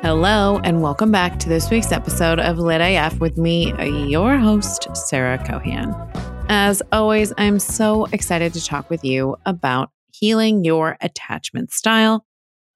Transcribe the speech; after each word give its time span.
Hello, 0.00 0.60
and 0.64 0.80
welcome 0.80 1.12
back 1.12 1.38
to 1.40 1.50
this 1.50 1.70
week's 1.70 1.92
episode 1.92 2.40
of 2.40 2.58
Lit 2.58 2.80
AF 2.80 3.20
with 3.20 3.36
me, 3.36 3.74
your 4.08 4.38
host, 4.38 4.88
Sarah 4.96 5.36
Cohan. 5.46 5.94
As 6.48 6.80
always, 6.90 7.34
I'm 7.36 7.58
so 7.58 8.06
excited 8.06 8.54
to 8.54 8.64
talk 8.64 8.88
with 8.88 9.04
you 9.04 9.36
about 9.44 9.90
healing 10.10 10.64
your 10.64 10.96
attachment 11.02 11.70
style. 11.70 12.24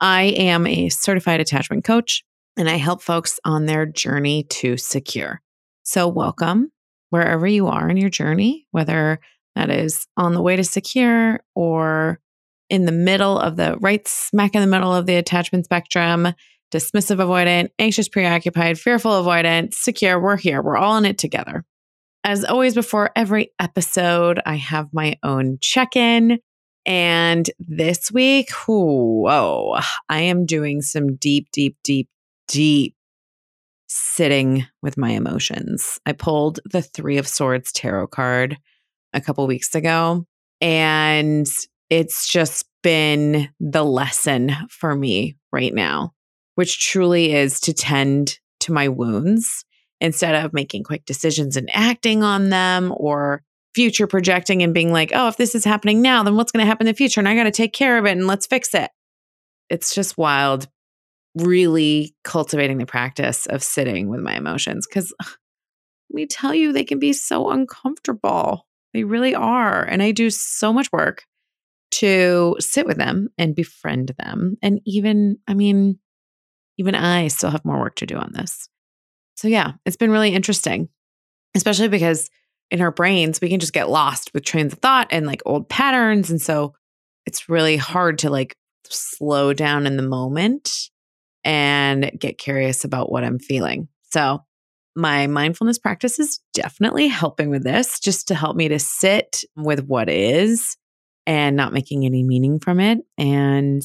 I 0.02 0.24
am 0.24 0.66
a 0.66 0.90
certified 0.90 1.40
attachment 1.40 1.84
coach, 1.84 2.24
and 2.58 2.68
I 2.68 2.76
help 2.76 3.00
folks 3.00 3.40
on 3.46 3.64
their 3.64 3.86
journey 3.86 4.42
to 4.50 4.76
secure. 4.76 5.40
So, 5.82 6.08
welcome 6.08 6.72
wherever 7.10 7.46
you 7.46 7.66
are 7.68 7.88
in 7.88 7.96
your 7.96 8.10
journey, 8.10 8.66
whether 8.70 9.20
that 9.54 9.70
is 9.70 10.06
on 10.16 10.34
the 10.34 10.42
way 10.42 10.56
to 10.56 10.64
secure 10.64 11.40
or 11.54 12.20
in 12.70 12.84
the 12.84 12.92
middle 12.92 13.38
of 13.38 13.56
the 13.56 13.76
right 13.80 14.06
smack 14.06 14.54
in 14.54 14.60
the 14.60 14.66
middle 14.66 14.94
of 14.94 15.06
the 15.06 15.16
attachment 15.16 15.64
spectrum 15.64 16.28
dismissive 16.72 17.16
avoidant, 17.16 17.70
anxious 17.78 18.08
preoccupied, 18.08 18.78
fearful 18.78 19.12
avoidant, 19.12 19.74
secure. 19.74 20.20
We're 20.20 20.36
here. 20.36 20.62
We're 20.62 20.76
all 20.76 20.96
in 20.96 21.04
it 21.04 21.18
together. 21.18 21.64
As 22.24 22.44
always, 22.44 22.74
before 22.74 23.10
every 23.16 23.52
episode, 23.58 24.40
I 24.44 24.56
have 24.56 24.92
my 24.92 25.16
own 25.22 25.58
check 25.60 25.96
in. 25.96 26.40
And 26.84 27.48
this 27.58 28.10
week, 28.10 28.50
whoa, 28.50 29.78
I 30.08 30.20
am 30.22 30.46
doing 30.46 30.82
some 30.82 31.16
deep, 31.16 31.48
deep, 31.52 31.76
deep, 31.84 32.08
deep 32.48 32.94
sitting 34.18 34.66
with 34.82 34.98
my 34.98 35.10
emotions. 35.10 35.98
I 36.04 36.12
pulled 36.12 36.60
the 36.64 36.82
Three 36.82 37.18
of 37.18 37.28
Swords 37.28 37.72
tarot 37.72 38.08
card 38.08 38.58
a 39.12 39.20
couple 39.20 39.46
weeks 39.46 39.74
ago, 39.74 40.26
and 40.60 41.46
it's 41.88 42.28
just 42.28 42.66
been 42.82 43.48
the 43.60 43.84
lesson 43.84 44.54
for 44.70 44.94
me 44.94 45.36
right 45.52 45.72
now 45.72 46.12
which 46.58 46.84
truly 46.84 47.34
is 47.34 47.60
to 47.60 47.72
tend 47.72 48.40
to 48.58 48.72
my 48.72 48.88
wounds 48.88 49.64
instead 50.00 50.34
of 50.34 50.52
making 50.52 50.82
quick 50.82 51.04
decisions 51.04 51.56
and 51.56 51.70
acting 51.72 52.24
on 52.24 52.48
them 52.48 52.92
or 52.96 53.44
future 53.76 54.08
projecting 54.08 54.64
and 54.64 54.74
being 54.74 54.92
like, 54.92 55.12
oh, 55.14 55.28
if 55.28 55.36
this 55.36 55.54
is 55.54 55.64
happening 55.64 56.02
now, 56.02 56.24
then 56.24 56.34
what's 56.34 56.50
going 56.50 56.60
to 56.60 56.66
happen 56.66 56.88
in 56.88 56.92
the 56.92 56.96
future? 56.96 57.20
And 57.20 57.28
I 57.28 57.36
got 57.36 57.44
to 57.44 57.52
take 57.52 57.72
care 57.72 57.96
of 57.96 58.06
it 58.06 58.10
and 58.10 58.26
let's 58.26 58.48
fix 58.48 58.74
it. 58.74 58.90
It's 59.70 59.94
just 59.94 60.18
wild, 60.18 60.66
really 61.34 62.14
cultivating 62.24 62.78
the 62.78 62.86
practice 62.86 63.46
of 63.46 63.62
sitting 63.62 64.08
with 64.08 64.20
my 64.20 64.34
emotions 64.34 64.86
because 64.86 65.12
let 66.10 66.14
me 66.14 66.26
tell 66.26 66.54
you, 66.54 66.72
they 66.72 66.84
can 66.84 66.98
be 66.98 67.12
so 67.12 67.50
uncomfortable. 67.50 68.66
They 68.94 69.04
really 69.04 69.34
are. 69.34 69.84
And 69.84 70.02
I 70.02 70.12
do 70.12 70.30
so 70.30 70.72
much 70.72 70.90
work 70.90 71.24
to 71.90 72.56
sit 72.60 72.86
with 72.86 72.96
them 72.96 73.28
and 73.36 73.54
befriend 73.54 74.14
them. 74.18 74.56
And 74.62 74.80
even, 74.86 75.38
I 75.46 75.54
mean, 75.54 75.98
even 76.78 76.94
I 76.94 77.28
still 77.28 77.50
have 77.50 77.64
more 77.64 77.78
work 77.78 77.96
to 77.96 78.06
do 78.06 78.16
on 78.16 78.32
this. 78.32 78.68
So, 79.34 79.48
yeah, 79.48 79.72
it's 79.84 79.96
been 79.96 80.10
really 80.10 80.34
interesting, 80.34 80.88
especially 81.54 81.88
because 81.88 82.30
in 82.70 82.80
our 82.80 82.90
brains, 82.90 83.40
we 83.40 83.48
can 83.48 83.60
just 83.60 83.72
get 83.72 83.90
lost 83.90 84.32
with 84.32 84.44
trains 84.44 84.72
of 84.72 84.78
thought 84.78 85.08
and 85.10 85.26
like 85.26 85.42
old 85.44 85.68
patterns. 85.68 86.30
And 86.30 86.40
so 86.40 86.74
it's 87.26 87.48
really 87.48 87.76
hard 87.76 88.18
to 88.20 88.30
like 88.30 88.56
slow 88.88 89.52
down 89.52 89.86
in 89.86 89.96
the 89.96 90.02
moment 90.02 90.90
and 91.48 92.12
get 92.18 92.36
curious 92.36 92.84
about 92.84 93.10
what 93.10 93.24
I'm 93.24 93.38
feeling. 93.38 93.88
So, 94.12 94.44
my 94.94 95.26
mindfulness 95.28 95.78
practice 95.78 96.18
is 96.18 96.40
definitely 96.52 97.08
helping 97.08 97.50
with 97.50 97.62
this, 97.62 98.00
just 98.00 98.28
to 98.28 98.34
help 98.34 98.56
me 98.56 98.68
to 98.68 98.78
sit 98.78 99.44
with 99.56 99.84
what 99.86 100.10
is 100.10 100.76
and 101.26 101.56
not 101.56 101.72
making 101.72 102.04
any 102.04 102.22
meaning 102.22 102.58
from 102.58 102.80
it. 102.80 102.98
And 103.16 103.82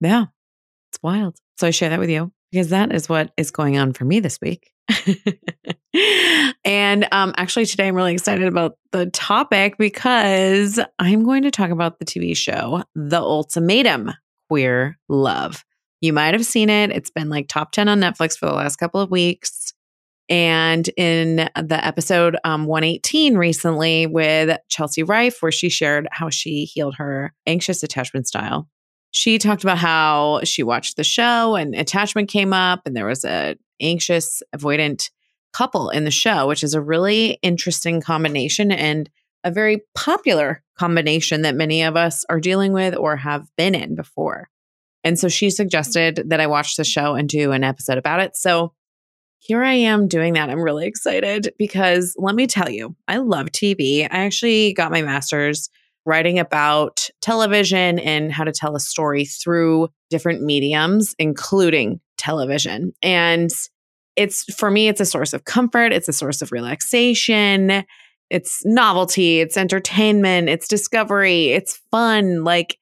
yeah, 0.00 0.26
it's 0.90 1.02
wild. 1.02 1.36
So 1.58 1.66
I 1.66 1.70
share 1.70 1.88
that 1.88 1.98
with 1.98 2.10
you 2.10 2.32
because 2.50 2.68
that 2.68 2.92
is 2.92 3.08
what 3.08 3.32
is 3.36 3.50
going 3.50 3.78
on 3.78 3.94
for 3.94 4.04
me 4.04 4.20
this 4.20 4.38
week. 4.42 4.70
and 6.64 7.08
um, 7.12 7.32
actually, 7.36 7.66
today 7.66 7.88
I'm 7.88 7.94
really 7.96 8.12
excited 8.12 8.46
about 8.46 8.76
the 8.90 9.06
topic 9.06 9.78
because 9.78 10.78
I'm 10.98 11.24
going 11.24 11.44
to 11.44 11.50
talk 11.50 11.70
about 11.70 11.98
the 11.98 12.04
TV 12.04 12.36
show, 12.36 12.84
The 12.94 13.20
Ultimatum 13.20 14.12
Queer 14.50 14.98
Love. 15.08 15.64
You 16.02 16.12
might 16.12 16.34
have 16.34 16.44
seen 16.44 16.68
it. 16.68 16.90
It's 16.90 17.10
been 17.10 17.30
like 17.30 17.46
top 17.48 17.70
10 17.70 17.88
on 17.88 18.00
Netflix 18.00 18.36
for 18.36 18.46
the 18.46 18.52
last 18.52 18.76
couple 18.76 19.00
of 19.00 19.10
weeks. 19.10 19.72
And 20.28 20.88
in 20.96 21.36
the 21.36 21.80
episode 21.80 22.36
um, 22.44 22.66
118 22.66 23.36
recently 23.36 24.06
with 24.06 24.58
Chelsea 24.68 25.04
Rife, 25.04 25.40
where 25.40 25.52
she 25.52 25.68
shared 25.68 26.08
how 26.10 26.28
she 26.28 26.64
healed 26.64 26.96
her 26.96 27.32
anxious 27.46 27.84
attachment 27.84 28.26
style, 28.26 28.68
she 29.12 29.38
talked 29.38 29.62
about 29.62 29.78
how 29.78 30.40
she 30.42 30.64
watched 30.64 30.96
the 30.96 31.04
show 31.04 31.54
and 31.54 31.74
attachment 31.74 32.28
came 32.28 32.52
up 32.52 32.80
and 32.84 32.96
there 32.96 33.06
was 33.06 33.24
a 33.24 33.56
anxious 33.80 34.42
avoidant 34.56 35.10
couple 35.52 35.90
in 35.90 36.04
the 36.04 36.10
show 36.10 36.48
which 36.48 36.64
is 36.64 36.72
a 36.72 36.80
really 36.80 37.38
interesting 37.42 38.00
combination 38.00 38.72
and 38.72 39.10
a 39.44 39.50
very 39.50 39.82
popular 39.94 40.62
combination 40.78 41.42
that 41.42 41.54
many 41.54 41.82
of 41.82 41.94
us 41.94 42.24
are 42.30 42.40
dealing 42.40 42.72
with 42.72 42.96
or 42.96 43.16
have 43.16 43.46
been 43.56 43.74
in 43.74 43.94
before 43.94 44.48
and 45.04 45.18
so 45.18 45.28
she 45.28 45.50
suggested 45.50 46.22
that 46.26 46.40
i 46.40 46.46
watch 46.46 46.76
the 46.76 46.84
show 46.84 47.14
and 47.14 47.28
do 47.28 47.52
an 47.52 47.64
episode 47.64 47.98
about 47.98 48.20
it 48.20 48.36
so 48.36 48.72
here 49.44 49.64
I 49.64 49.72
am 49.72 50.06
doing 50.06 50.34
that. 50.34 50.50
I'm 50.50 50.62
really 50.62 50.86
excited 50.86 51.52
because 51.58 52.14
let 52.16 52.36
me 52.36 52.46
tell 52.46 52.70
you, 52.70 52.94
I 53.08 53.16
love 53.16 53.46
TV. 53.46 54.04
I 54.04 54.18
actually 54.18 54.72
got 54.72 54.92
my 54.92 55.02
master's 55.02 55.68
writing 56.06 56.38
about 56.38 57.10
television 57.20 57.98
and 57.98 58.32
how 58.32 58.44
to 58.44 58.52
tell 58.52 58.76
a 58.76 58.80
story 58.80 59.24
through 59.24 59.88
different 60.10 60.42
mediums, 60.42 61.16
including 61.18 62.00
television. 62.18 62.92
And 63.02 63.50
it's 64.14 64.44
for 64.54 64.70
me, 64.70 64.86
it's 64.86 65.00
a 65.00 65.06
source 65.06 65.32
of 65.32 65.44
comfort, 65.44 65.92
it's 65.92 66.08
a 66.08 66.12
source 66.12 66.40
of 66.40 66.52
relaxation, 66.52 67.84
it's 68.30 68.62
novelty, 68.64 69.40
it's 69.40 69.56
entertainment, 69.56 70.48
it's 70.48 70.68
discovery, 70.68 71.48
it's 71.48 71.80
fun. 71.90 72.44
Like 72.44 72.78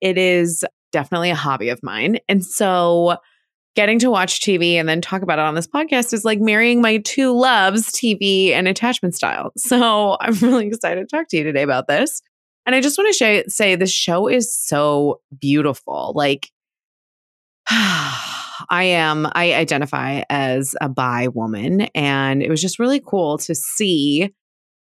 it 0.00 0.18
is 0.18 0.64
definitely 0.92 1.30
a 1.30 1.34
hobby 1.34 1.68
of 1.68 1.80
mine. 1.82 2.18
And 2.28 2.44
so 2.44 3.16
getting 3.76 3.98
to 4.00 4.10
watch 4.10 4.40
TV 4.40 4.74
and 4.74 4.88
then 4.88 5.00
talk 5.00 5.22
about 5.22 5.38
it 5.38 5.44
on 5.44 5.54
this 5.54 5.66
podcast 5.66 6.12
is 6.12 6.24
like 6.24 6.40
marrying 6.40 6.80
my 6.80 6.98
two 6.98 7.32
loves, 7.32 7.90
TV 7.92 8.50
and 8.50 8.66
attachment 8.68 9.14
style. 9.14 9.52
So 9.58 10.16
I'm 10.20 10.34
really 10.34 10.66
excited 10.66 11.08
to 11.08 11.16
talk 11.16 11.28
to 11.28 11.36
you 11.36 11.44
today 11.44 11.62
about 11.62 11.86
this. 11.86 12.22
And 12.66 12.74
I 12.74 12.80
just 12.80 12.98
want 12.98 13.08
to 13.08 13.14
say, 13.14 13.44
say 13.46 13.76
the 13.76 13.86
show 13.86 14.28
is 14.28 14.54
so 14.54 15.20
beautiful. 15.40 16.12
Like, 16.14 16.50
I 17.68 18.84
am, 18.84 19.26
I 19.32 19.54
identify 19.54 20.22
as 20.28 20.74
a 20.80 20.88
bi 20.88 21.28
woman, 21.28 21.82
and 21.94 22.42
it 22.42 22.50
was 22.50 22.60
just 22.60 22.78
really 22.78 23.00
cool 23.00 23.38
to 23.38 23.54
see 23.54 24.34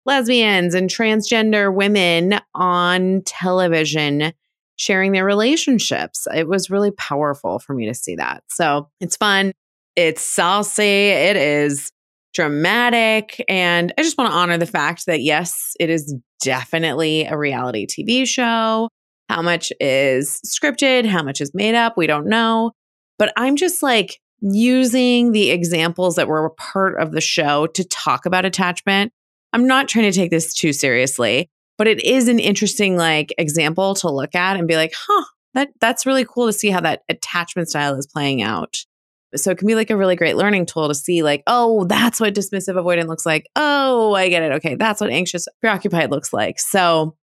lesbians 0.06 0.74
and 0.74 0.88
transgender 0.88 1.74
women 1.74 2.40
on 2.54 3.22
television 3.26 4.32
sharing 4.76 5.12
their 5.12 5.24
relationships. 5.24 6.26
It 6.34 6.48
was 6.48 6.70
really 6.70 6.90
powerful 6.90 7.58
for 7.58 7.74
me 7.74 7.86
to 7.86 7.94
see 7.94 8.16
that. 8.16 8.44
So 8.48 8.88
it's 9.00 9.16
fun. 9.16 9.52
It's 9.96 10.22
saucy. 10.22 10.82
It 10.82 11.36
is 11.36 11.90
dramatic. 12.34 13.42
And 13.48 13.92
I 13.96 14.02
just 14.02 14.18
want 14.18 14.30
to 14.30 14.36
honor 14.36 14.58
the 14.58 14.66
fact 14.66 15.06
that, 15.06 15.22
yes, 15.22 15.74
it 15.80 15.88
is 15.88 16.14
definitely 16.42 17.24
a 17.24 17.36
reality 17.36 17.86
TV 17.86 18.26
show. 18.26 18.90
How 19.28 19.42
much 19.42 19.72
is 19.80 20.40
scripted? 20.46 21.06
How 21.06 21.22
much 21.22 21.40
is 21.40 21.52
made 21.54 21.74
up? 21.74 21.96
We 21.96 22.06
don't 22.06 22.28
know. 22.28 22.72
But 23.18 23.32
I'm 23.36 23.56
just 23.56 23.82
like 23.82 24.20
using 24.40 25.32
the 25.32 25.50
examples 25.50 26.16
that 26.16 26.28
were 26.28 26.50
part 26.50 27.00
of 27.00 27.12
the 27.12 27.22
show 27.22 27.66
to 27.68 27.84
talk 27.84 28.26
about 28.26 28.44
attachment. 28.44 29.12
I'm 29.54 29.66
not 29.66 29.88
trying 29.88 30.04
to 30.04 30.16
take 30.16 30.30
this 30.30 30.52
too 30.52 30.74
seriously, 30.74 31.48
but 31.78 31.86
it 31.86 32.02
is 32.04 32.28
an 32.28 32.38
interesting 32.38 32.96
like 32.96 33.34
example 33.38 33.94
to 33.96 34.10
look 34.10 34.34
at 34.34 34.56
and 34.56 34.68
be 34.68 34.76
like, 34.76 34.94
huh, 34.96 35.24
that 35.54 35.70
that's 35.80 36.06
really 36.06 36.24
cool 36.24 36.46
to 36.46 36.52
see 36.52 36.70
how 36.70 36.80
that 36.80 37.02
attachment 37.08 37.68
style 37.68 37.94
is 37.96 38.06
playing 38.06 38.42
out. 38.42 38.76
So 39.34 39.50
it 39.50 39.58
can 39.58 39.66
be 39.66 39.74
like 39.74 39.90
a 39.90 39.96
really 39.96 40.16
great 40.16 40.36
learning 40.36 40.66
tool 40.66 40.88
to 40.88 40.94
see, 40.94 41.22
like, 41.22 41.42
oh, 41.46 41.84
that's 41.84 42.20
what 42.20 42.34
dismissive 42.34 42.74
avoidant 42.74 43.08
looks 43.08 43.26
like. 43.26 43.46
Oh, 43.56 44.14
I 44.14 44.28
get 44.28 44.42
it. 44.42 44.52
Okay. 44.52 44.76
That's 44.76 45.00
what 45.00 45.10
anxious 45.10 45.48
preoccupied 45.60 46.10
looks 46.10 46.32
like. 46.32 46.58
So 46.60 47.16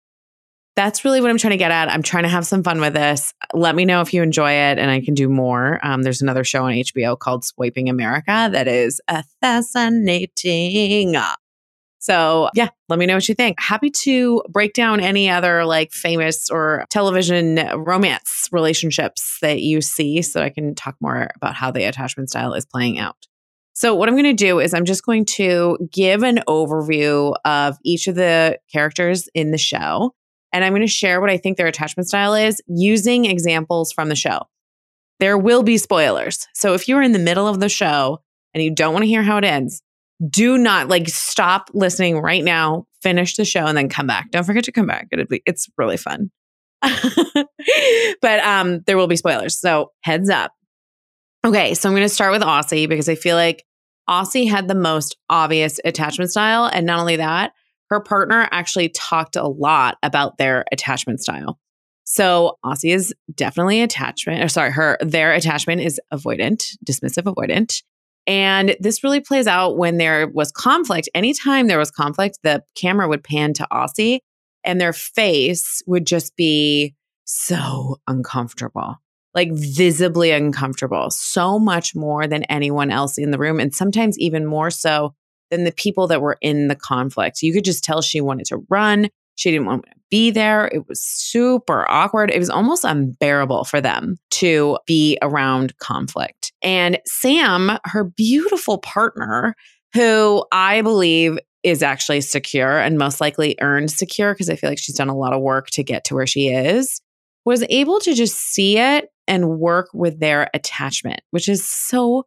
that's 0.76 1.06
really 1.06 1.22
what 1.22 1.30
I'm 1.30 1.38
trying 1.38 1.52
to 1.52 1.58
get 1.58 1.72
at. 1.72 1.90
I'm 1.90 2.02
trying 2.02 2.24
to 2.24 2.30
have 2.30 2.46
some 2.46 2.64
fun 2.64 2.82
with 2.82 2.94
this. 2.94 3.34
Let 3.54 3.76
me 3.76 3.86
know 3.86 4.02
if 4.02 4.14
you 4.14 4.24
enjoy 4.24 4.52
it 4.52 4.80
and 4.80 4.90
I 4.90 5.02
can 5.02 5.14
do 5.14 5.30
more. 5.30 5.80
Um, 5.84 6.02
there's 6.04 6.22
another 6.22 6.44
show 6.44 6.66
on 6.66 6.74
HBO 6.74 7.18
called 7.18 7.46
Swiping 7.46 7.90
America 7.90 8.50
that 8.52 8.68
is 8.68 9.00
fascinating. 9.42 11.16
So, 12.04 12.50
yeah, 12.54 12.68
let 12.90 13.00
me 13.00 13.06
know 13.06 13.14
what 13.14 13.30
you 13.30 13.34
think. 13.34 13.58
Happy 13.62 13.90
to 13.90 14.44
break 14.50 14.74
down 14.74 15.00
any 15.00 15.30
other 15.30 15.64
like 15.64 15.94
famous 15.94 16.50
or 16.50 16.86
television 16.90 17.56
romance 17.78 18.50
relationships 18.52 19.38
that 19.42 19.62
you 19.62 19.80
see 19.80 20.22
so 20.22 20.42
I 20.42 20.50
can 20.50 20.76
talk 20.76 20.98
more 21.00 21.30
about 21.38 21.56
how 21.56 21.72
the 21.72 21.86
attachment 21.86 22.30
style 22.30 22.56
is 22.56 22.66
playing 22.66 23.00
out. 23.00 23.16
So, 23.72 23.96
what 23.96 24.10
I'm 24.10 24.16
going 24.16 24.26
to 24.26 24.34
do 24.34 24.60
is 24.60 24.74
I'm 24.74 24.84
just 24.84 25.06
going 25.06 25.24
to 25.38 25.78
give 25.94 26.24
an 26.24 26.42
overview 26.46 27.36
of 27.46 27.78
each 27.86 28.08
of 28.08 28.16
the 28.16 28.60
characters 28.70 29.30
in 29.34 29.52
the 29.52 29.58
show. 29.58 30.14
And 30.52 30.66
I'm 30.66 30.74
going 30.74 30.82
to 30.82 30.88
share 30.88 31.22
what 31.22 31.30
I 31.30 31.38
think 31.38 31.56
their 31.56 31.68
attachment 31.68 32.10
style 32.10 32.34
is 32.34 32.62
using 32.68 33.24
examples 33.24 33.94
from 33.94 34.10
the 34.10 34.16
show. 34.18 34.42
There 35.22 35.38
will 35.38 35.64
be 35.64 35.78
spoilers. 35.78 36.50
So, 36.54 36.74
if 36.74 36.90
you're 36.90 37.02
in 37.02 37.14
the 37.14 37.18
middle 37.18 37.48
of 37.48 37.62
the 37.62 37.70
show 37.70 38.22
and 38.54 38.62
you 38.62 38.76
don't 38.76 38.92
want 38.92 39.04
to 39.04 39.08
hear 39.08 39.24
how 39.24 39.38
it 39.38 39.46
ends, 39.46 39.82
do 40.30 40.58
not 40.58 40.88
like 40.88 41.10
stop 41.10 41.70
listening 41.74 42.20
right 42.20 42.44
now, 42.44 42.86
finish 43.02 43.36
the 43.36 43.46
show, 43.46 43.66
and 43.66 43.78
then 43.78 43.90
come 43.90 44.08
back. 44.08 44.32
Don't 44.32 44.44
forget 44.44 44.64
to 44.66 44.72
come 44.72 44.88
back. 44.88 45.08
It'll 45.12 45.26
be, 45.26 45.42
it's 45.46 45.70
really 45.78 45.98
fun. 45.98 46.32
but 46.82 48.40
um, 48.44 48.82
there 48.86 48.98
will 48.98 49.08
be 49.08 49.16
spoilers. 49.16 49.60
So, 49.60 49.92
heads 50.02 50.30
up. 50.30 50.52
Okay, 51.46 51.74
so 51.74 51.90
I'm 51.90 51.96
going 51.96 52.08
to 52.08 52.10
start 52.10 52.32
with 52.32 52.42
Aussie 52.42 52.88
because 52.88 53.10
I 53.10 53.16
feel 53.16 53.36
like 53.36 53.66
Aussie 54.10 54.50
had 54.50 54.68
the 54.68 54.76
most 54.76 55.18
obvious 55.30 55.80
attachment 55.84 56.32
style. 56.32 56.70
And 56.72 56.86
not 56.86 57.00
only 57.00 57.18
that, 57.18 57.54
her 57.90 58.00
partner 58.00 58.48
actually 58.52 58.90
talked 58.90 59.36
a 59.36 59.48
lot 59.48 59.98
about 60.04 60.38
their 60.38 60.66
attachment 60.72 61.22
style. 61.22 61.60
So 62.06 62.58
Aussie 62.66 62.94
is 62.94 63.14
definitely 63.34 63.82
attachment, 63.82 64.44
or 64.44 64.48
sorry, 64.48 64.72
her 64.72 64.98
their 65.02 65.34
attachment 65.34 65.82
is 65.82 66.00
avoidant, 66.14 66.76
dismissive 66.86 67.24
avoidant. 67.24 67.82
And 68.26 68.76
this 68.80 69.04
really 69.04 69.20
plays 69.20 69.48
out 69.48 69.78
when 69.78 69.98
there 69.98 70.28
was 70.28 70.52
conflict. 70.52 71.10
Anytime 71.14 71.68
there 71.68 71.78
was 71.78 71.92
conflict, 71.92 72.40
the 72.44 72.64
camera 72.76 73.08
would 73.08 73.24
pan 73.24 73.54
to 73.54 73.68
Aussie 73.72 74.20
and 74.64 74.80
their 74.80 74.94
face 74.94 75.82
would 75.88 76.08
just 76.08 76.36
be 76.36 76.96
so 77.26 77.98
uncomfortable 78.08 78.98
like 79.34 79.52
visibly 79.52 80.32
uncomfortable, 80.32 81.10
so 81.10 81.58
much 81.58 81.96
more 81.96 82.28
than 82.28 82.44
anyone 82.44 82.92
else 82.92 83.18
in 83.18 83.32
the 83.32 83.38
room. 83.38 83.60
And 83.60 83.74
sometimes 83.74 84.18
even 84.20 84.46
more 84.46 84.70
so 84.70 85.16
than 85.50 85.64
the 85.64 85.72
people 85.72 86.08
that 86.08 86.22
were 86.22 86.38
in 86.42 86.68
the 86.68 86.76
conflict. 86.76 87.42
You 87.42 87.54
could 87.54 87.66
just 87.66 87.84
tell 87.84 88.02
she 88.02 88.22
wanted 88.22 88.46
to 88.48 88.64
run. 88.70 89.10
She 89.36 89.52
didn't 89.52 89.66
want 89.66 89.86
to 89.86 89.92
be 90.10 90.32
there. 90.32 90.68
It 90.68 90.88
was 90.88 91.02
super 91.02 91.90
awkward. 91.90 92.32
It 92.32 92.40
was 92.40 92.50
almost 92.50 92.84
unbearable 92.84 93.64
for 93.64 93.82
them 93.82 94.18
to 94.32 94.78
be 94.86 95.18
around 95.22 95.78
conflict. 95.78 96.43
And 96.64 97.00
Sam, 97.06 97.78
her 97.86 98.04
beautiful 98.06 98.78
partner, 98.78 99.56
who 99.94 100.46
I 100.52 100.82
believe 100.82 101.38
is 101.64 101.84
actually 101.84 102.22
secure 102.22 102.80
and 102.80 102.98
most 102.98 103.22
likely 103.22 103.56
earned 103.62 103.92
secure 103.92 104.34
because 104.34 104.50
I 104.50 104.56
feel 104.56 104.70
like 104.70 104.80
she's 104.80 104.96
done 104.96 105.10
a 105.10 105.18
lot 105.18 105.34
of 105.34 105.42
work 105.42 105.70
to 105.72 105.84
get 105.84 106.04
to 106.06 106.16
where 106.16 106.28
she 106.28 106.50
is, 106.50 107.02
was 107.46 107.64
able 107.70 108.00
to 108.02 108.14
just 108.14 108.38
see 108.38 108.78
it 108.78 109.10
and 109.28 109.60
work 109.60 109.90
with 109.94 110.20
their 110.20 110.50
attachment, 110.54 111.22
which 111.32 111.48
is 111.48 111.66
so 111.68 112.26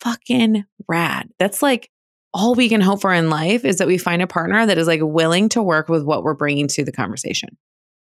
fucking 0.00 0.64
rad. 0.86 1.28
That's 1.38 1.62
like 1.62 1.90
all 2.34 2.54
we 2.54 2.68
can 2.68 2.80
hope 2.80 3.00
for 3.00 3.12
in 3.12 3.30
life 3.30 3.64
is 3.64 3.78
that 3.78 3.86
we 3.86 3.96
find 3.96 4.20
a 4.20 4.26
partner 4.26 4.66
that 4.66 4.78
is 4.78 4.86
like 4.86 5.00
willing 5.02 5.48
to 5.50 5.62
work 5.62 5.88
with 5.88 6.04
what 6.04 6.22
we're 6.22 6.34
bringing 6.34 6.68
to 6.68 6.84
the 6.84 6.92
conversation 6.92 7.56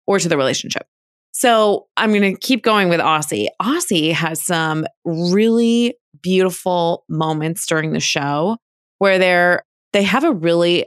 or 0.06 0.20
to 0.20 0.30
the 0.30 0.38
relationship. 0.38 0.88
So 1.34 1.88
I'm 1.98 2.12
going 2.12 2.34
to 2.34 2.40
keep 2.40 2.64
going 2.64 2.90
with 2.90 3.00
Aussie. 3.00 3.48
Aussie 3.62 4.14
has 4.14 4.42
some 4.42 4.86
really 5.04 5.96
beautiful 6.22 7.04
moments 7.10 7.66
during 7.66 7.92
the 7.92 8.00
show 8.00 8.58
where 9.00 9.20
they're 9.20 9.66
they 9.92 10.04
have 10.04 10.24
a 10.24 10.32
really 10.32 10.86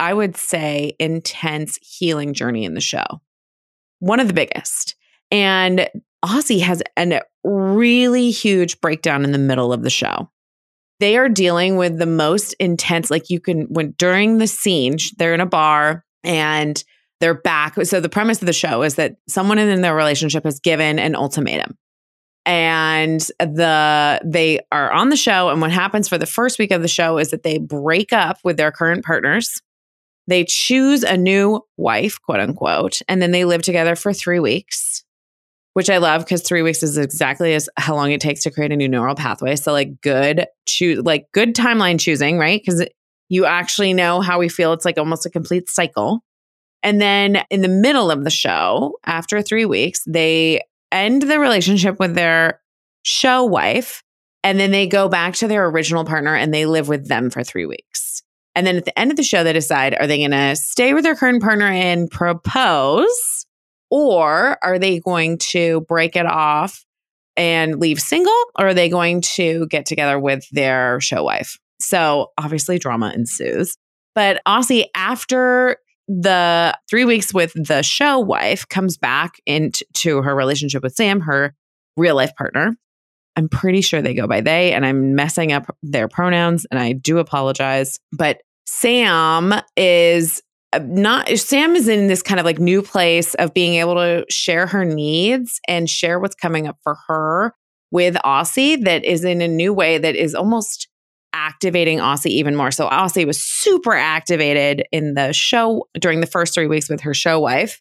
I 0.00 0.12
would 0.12 0.36
say 0.36 0.96
intense 0.98 1.78
healing 1.80 2.34
journey 2.34 2.64
in 2.64 2.74
the 2.74 2.80
show. 2.80 3.04
One 4.00 4.20
of 4.20 4.26
the 4.26 4.34
biggest. 4.34 4.96
And 5.30 5.88
Aussie 6.24 6.60
has 6.60 6.82
a 6.98 7.20
really 7.44 8.30
huge 8.30 8.80
breakdown 8.80 9.24
in 9.24 9.32
the 9.32 9.38
middle 9.38 9.72
of 9.72 9.82
the 9.82 9.90
show. 9.90 10.30
They 11.00 11.16
are 11.16 11.28
dealing 11.28 11.76
with 11.76 11.98
the 11.98 12.06
most 12.06 12.54
intense, 12.54 13.10
like 13.10 13.30
you 13.30 13.40
can, 13.40 13.62
when 13.68 13.92
during 13.98 14.38
the 14.38 14.46
scene, 14.46 14.96
they're 15.16 15.34
in 15.34 15.40
a 15.40 15.46
bar 15.46 16.04
and 16.22 16.82
they're 17.20 17.40
back. 17.40 17.76
So 17.84 18.00
the 18.00 18.08
premise 18.08 18.42
of 18.42 18.46
the 18.46 18.52
show 18.52 18.82
is 18.82 18.96
that 18.96 19.16
someone 19.28 19.58
in 19.58 19.80
their 19.80 19.94
relationship 19.94 20.44
has 20.44 20.60
given 20.60 20.98
an 20.98 21.14
ultimatum 21.14 21.76
and 22.46 23.20
the 23.38 24.20
they 24.24 24.60
are 24.70 24.92
on 24.92 25.08
the 25.08 25.16
show 25.16 25.48
and 25.48 25.60
what 25.60 25.72
happens 25.72 26.08
for 26.08 26.18
the 26.18 26.26
first 26.26 26.58
week 26.58 26.70
of 26.70 26.82
the 26.82 26.88
show 26.88 27.18
is 27.18 27.30
that 27.30 27.42
they 27.42 27.58
break 27.58 28.12
up 28.12 28.38
with 28.44 28.58
their 28.58 28.70
current 28.70 29.02
partners 29.02 29.62
they 30.26 30.44
choose 30.44 31.02
a 31.02 31.16
new 31.16 31.62
wife 31.78 32.20
quote 32.20 32.40
unquote 32.40 33.00
and 33.08 33.22
then 33.22 33.30
they 33.30 33.46
live 33.46 33.62
together 33.62 33.96
for 33.96 34.12
3 34.12 34.40
weeks 34.40 35.04
which 35.74 35.90
I 35.90 35.98
love 35.98 36.24
because 36.24 36.42
three 36.42 36.62
weeks 36.62 36.82
is 36.82 36.96
exactly 36.96 37.52
as 37.52 37.68
how 37.76 37.94
long 37.94 38.12
it 38.12 38.20
takes 38.20 38.42
to 38.44 38.50
create 38.50 38.72
a 38.72 38.76
new 38.76 38.88
neural 38.88 39.16
pathway. 39.16 39.56
So 39.56 39.72
like 39.72 40.00
good 40.00 40.46
choose 40.66 41.00
like 41.04 41.26
good 41.32 41.54
timeline 41.54 42.00
choosing, 42.00 42.38
right? 42.38 42.62
Because 42.64 42.86
you 43.28 43.44
actually 43.44 43.92
know 43.92 44.20
how 44.20 44.38
we 44.38 44.48
feel. 44.48 44.72
It's 44.72 44.84
like 44.84 44.98
almost 44.98 45.26
a 45.26 45.30
complete 45.30 45.68
cycle. 45.68 46.22
And 46.84 47.00
then 47.00 47.42
in 47.50 47.62
the 47.62 47.68
middle 47.68 48.10
of 48.10 48.22
the 48.22 48.30
show, 48.30 48.98
after 49.06 49.40
three 49.40 49.64
weeks, 49.64 50.04
they 50.06 50.60
end 50.92 51.22
the 51.22 51.40
relationship 51.40 51.98
with 51.98 52.14
their 52.14 52.60
show 53.02 53.42
wife. 53.42 54.02
And 54.44 54.60
then 54.60 54.70
they 54.70 54.86
go 54.86 55.08
back 55.08 55.34
to 55.36 55.48
their 55.48 55.66
original 55.66 56.04
partner 56.04 56.36
and 56.36 56.52
they 56.52 56.66
live 56.66 56.86
with 56.86 57.08
them 57.08 57.30
for 57.30 57.42
three 57.42 57.64
weeks. 57.64 58.22
And 58.54 58.66
then 58.66 58.76
at 58.76 58.84
the 58.84 58.96
end 58.96 59.10
of 59.10 59.16
the 59.16 59.22
show, 59.22 59.42
they 59.42 59.54
decide 59.54 59.96
are 59.98 60.06
they 60.06 60.18
going 60.18 60.30
to 60.30 60.54
stay 60.54 60.92
with 60.92 61.02
their 61.02 61.16
current 61.16 61.42
partner 61.42 61.66
and 61.66 62.10
propose? 62.10 63.46
Or 63.90 64.58
are 64.62 64.78
they 64.78 65.00
going 65.00 65.38
to 65.38 65.80
break 65.82 66.16
it 66.16 66.26
off 66.26 66.84
and 67.36 67.80
leave 67.80 67.98
single? 67.98 68.32
Or 68.58 68.68
are 68.68 68.74
they 68.74 68.90
going 68.90 69.22
to 69.22 69.66
get 69.68 69.86
together 69.86 70.18
with 70.18 70.46
their 70.50 71.00
show 71.00 71.24
wife? 71.24 71.58
So 71.80 72.32
obviously, 72.36 72.78
drama 72.78 73.12
ensues. 73.14 73.76
But 74.14 74.40
Aussie, 74.46 74.86
after 74.94 75.78
the 76.08 76.76
three 76.88 77.04
weeks 77.04 77.32
with 77.32 77.52
the 77.54 77.82
show 77.82 78.18
wife, 78.18 78.68
comes 78.68 78.96
back 78.96 79.40
into 79.46 80.22
her 80.22 80.34
relationship 80.34 80.82
with 80.82 80.94
Sam, 80.94 81.20
her 81.20 81.54
real 81.96 82.16
life 82.16 82.34
partner. 82.36 82.76
I'm 83.36 83.48
pretty 83.48 83.80
sure 83.80 84.00
they 84.00 84.14
go 84.14 84.26
by 84.26 84.40
they, 84.40 84.72
and 84.72 84.86
I'm 84.86 85.14
messing 85.14 85.52
up 85.52 85.74
their 85.82 86.08
pronouns, 86.08 86.66
and 86.70 86.78
I 86.78 86.92
do 86.92 87.18
apologize. 87.18 87.98
But 88.12 88.42
Sam 88.66 89.54
is 89.76 90.42
uh, 90.72 90.80
not 90.82 91.28
Sam 91.38 91.76
is 91.76 91.88
in 91.88 92.06
this 92.08 92.22
kind 92.22 92.40
of 92.40 92.46
like 92.46 92.58
new 92.58 92.82
place 92.82 93.34
of 93.34 93.54
being 93.54 93.74
able 93.74 93.94
to 93.94 94.24
share 94.28 94.66
her 94.66 94.84
needs 94.84 95.60
and 95.68 95.88
share 95.88 96.18
what's 96.18 96.34
coming 96.34 96.66
up 96.66 96.78
for 96.82 96.96
her 97.08 97.54
with 97.90 98.14
Aussie 98.24 98.82
that 98.84 99.04
is 99.04 99.24
in 99.24 99.40
a 99.40 99.48
new 99.48 99.72
way 99.72 99.98
that 99.98 100.16
is 100.16 100.34
almost 100.34 100.88
activating 101.34 101.98
Aussie 101.98 102.26
even 102.26 102.56
more. 102.56 102.70
So 102.70 102.88
Aussie 102.88 103.26
was 103.26 103.42
super 103.42 103.92
activated 103.92 104.84
in 104.92 105.14
the 105.14 105.32
show 105.32 105.86
during 105.98 106.20
the 106.20 106.26
first 106.26 106.54
3 106.54 106.66
weeks 106.66 106.88
with 106.88 107.02
her 107.02 107.12
show 107.14 107.40
wife 107.40 107.80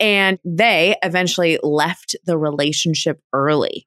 and 0.00 0.38
they 0.44 0.96
eventually 1.02 1.58
left 1.62 2.16
the 2.24 2.38
relationship 2.38 3.20
early. 3.32 3.86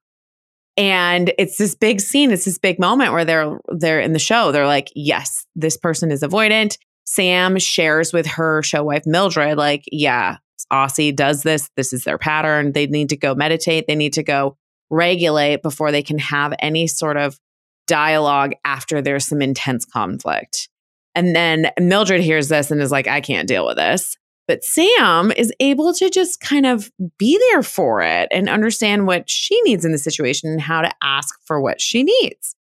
And 0.77 1.33
it's 1.37 1.57
this 1.57 1.73
big 1.73 2.01
scene, 2.01 2.31
it's 2.31 2.45
this 2.45 2.59
big 2.59 2.79
moment 2.79 3.13
where 3.13 3.25
they're 3.25 3.57
they're 3.69 4.01
in 4.01 4.11
the 4.11 4.19
show. 4.19 4.51
They're 4.51 4.67
like, 4.67 4.89
"Yes, 4.93 5.45
this 5.55 5.77
person 5.77 6.11
is 6.11 6.21
avoidant 6.21 6.77
Sam 7.05 7.57
shares 7.59 8.11
with 8.11 8.25
her 8.25 8.63
show 8.63 8.83
wife 8.83 9.03
Mildred, 9.05 9.57
like, 9.57 9.83
yeah, 9.91 10.37
Aussie 10.73 11.15
does 11.15 11.43
this. 11.43 11.69
This 11.75 11.93
is 11.93 12.03
their 12.03 12.17
pattern. 12.17 12.73
They 12.73 12.87
need 12.87 13.09
to 13.09 13.17
go 13.17 13.35
meditate. 13.35 13.85
They 13.87 13.95
need 13.95 14.13
to 14.13 14.23
go 14.23 14.57
regulate 14.89 15.61
before 15.61 15.91
they 15.91 16.03
can 16.03 16.17
have 16.17 16.53
any 16.59 16.87
sort 16.87 17.17
of 17.17 17.39
dialogue 17.87 18.53
after 18.63 19.01
there's 19.01 19.25
some 19.25 19.41
intense 19.41 19.85
conflict. 19.85 20.69
And 21.13 21.35
then 21.35 21.71
Mildred 21.79 22.21
hears 22.21 22.49
this 22.49 22.71
and 22.71 22.81
is 22.81 22.91
like, 22.91 23.07
I 23.07 23.21
can't 23.21 23.47
deal 23.47 23.65
with 23.65 23.77
this. 23.77 24.17
But 24.47 24.63
Sam 24.63 25.31
is 25.31 25.51
able 25.59 25.93
to 25.93 26.09
just 26.09 26.39
kind 26.39 26.65
of 26.65 26.91
be 27.17 27.39
there 27.49 27.63
for 27.63 28.01
it 28.01 28.27
and 28.31 28.47
understand 28.47 29.07
what 29.07 29.29
she 29.29 29.59
needs 29.61 29.85
in 29.85 29.91
the 29.91 29.97
situation 29.97 30.51
and 30.51 30.61
how 30.61 30.81
to 30.81 30.91
ask 31.01 31.35
for 31.45 31.59
what 31.59 31.81
she 31.81 32.03
needs. 32.03 32.55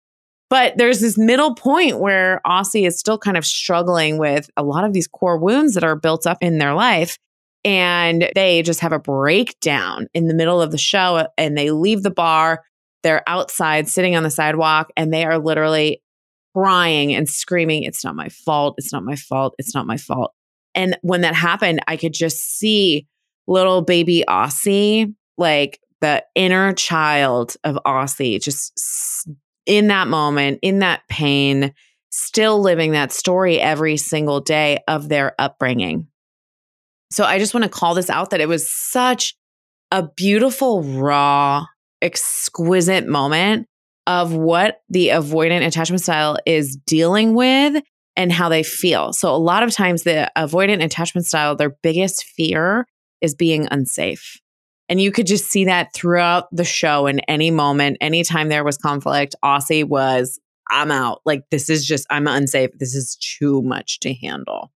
But 0.48 0.76
there's 0.76 1.00
this 1.00 1.16
middle 1.16 1.54
point 1.54 1.98
where 1.98 2.40
Aussie 2.46 2.86
is 2.86 2.98
still 2.98 3.18
kind 3.18 3.36
of 3.36 3.46
struggling 3.46 4.18
with 4.18 4.50
a 4.56 4.62
lot 4.62 4.84
of 4.84 4.92
these 4.92 5.08
core 5.08 5.38
wounds 5.38 5.74
that 5.74 5.82
are 5.82 5.96
built 5.96 6.26
up 6.26 6.38
in 6.40 6.58
their 6.58 6.74
life. 6.74 7.18
And 7.64 8.30
they 8.34 8.62
just 8.62 8.80
have 8.80 8.92
a 8.92 8.98
breakdown 8.98 10.08
in 10.14 10.26
the 10.26 10.34
middle 10.34 10.60
of 10.60 10.70
the 10.70 10.78
show 10.78 11.26
and 11.38 11.56
they 11.56 11.70
leave 11.70 12.02
the 12.02 12.10
bar. 12.10 12.62
They're 13.02 13.28
outside 13.28 13.88
sitting 13.88 14.16
on 14.16 14.22
the 14.22 14.30
sidewalk 14.30 14.90
and 14.96 15.12
they 15.12 15.24
are 15.24 15.38
literally 15.38 16.02
crying 16.54 17.14
and 17.14 17.28
screaming, 17.28 17.84
It's 17.84 18.04
not 18.04 18.14
my 18.14 18.28
fault. 18.28 18.74
It's 18.78 18.92
not 18.92 19.04
my 19.04 19.16
fault. 19.16 19.54
It's 19.58 19.74
not 19.74 19.86
my 19.86 19.96
fault. 19.96 20.32
And 20.74 20.96
when 21.02 21.22
that 21.22 21.34
happened, 21.34 21.80
I 21.86 21.96
could 21.96 22.12
just 22.12 22.58
see 22.58 23.06
little 23.46 23.82
baby 23.82 24.24
Aussie, 24.28 25.14
like 25.36 25.80
the 26.00 26.24
inner 26.34 26.72
child 26.72 27.56
of 27.64 27.78
Aussie, 27.86 28.42
just 28.42 29.28
in 29.66 29.88
that 29.88 30.08
moment, 30.08 30.58
in 30.62 30.80
that 30.80 31.02
pain, 31.08 31.72
still 32.10 32.60
living 32.60 32.92
that 32.92 33.12
story 33.12 33.60
every 33.60 33.96
single 33.96 34.40
day 34.40 34.78
of 34.88 35.08
their 35.08 35.34
upbringing. 35.38 36.06
So 37.10 37.24
I 37.24 37.38
just 37.38 37.54
want 37.54 37.64
to 37.64 37.70
call 37.70 37.94
this 37.94 38.10
out 38.10 38.30
that 38.30 38.40
it 38.40 38.48
was 38.48 38.70
such 38.70 39.36
a 39.90 40.08
beautiful, 40.16 40.82
raw, 40.82 41.66
exquisite 42.02 43.06
moment 43.06 43.66
of 44.06 44.34
what 44.34 44.82
the 44.88 45.08
avoidant 45.08 45.64
attachment 45.66 46.02
style 46.02 46.36
is 46.44 46.76
dealing 46.86 47.34
with 47.34 47.82
and 48.16 48.32
how 48.32 48.48
they 48.48 48.62
feel. 48.62 49.12
So, 49.12 49.34
a 49.34 49.36
lot 49.36 49.62
of 49.62 49.72
times, 49.72 50.02
the 50.02 50.30
avoidant 50.36 50.84
attachment 50.84 51.26
style, 51.26 51.56
their 51.56 51.76
biggest 51.82 52.24
fear 52.24 52.86
is 53.20 53.34
being 53.34 53.68
unsafe. 53.70 54.38
And 54.88 55.00
you 55.00 55.12
could 55.12 55.26
just 55.26 55.46
see 55.46 55.64
that 55.66 55.94
throughout 55.94 56.48
the 56.52 56.64
show 56.64 57.06
in 57.06 57.20
any 57.20 57.50
moment, 57.50 57.96
anytime 58.00 58.48
there 58.48 58.64
was 58.64 58.76
conflict, 58.76 59.34
Aussie 59.42 59.84
was, 59.84 60.38
I'm 60.70 60.90
out. 60.90 61.20
Like, 61.24 61.44
this 61.50 61.70
is 61.70 61.86
just, 61.86 62.06
I'm 62.10 62.26
unsafe. 62.26 62.70
This 62.78 62.94
is 62.94 63.16
too 63.16 63.62
much 63.62 64.00
to 64.00 64.12
handle. 64.12 64.70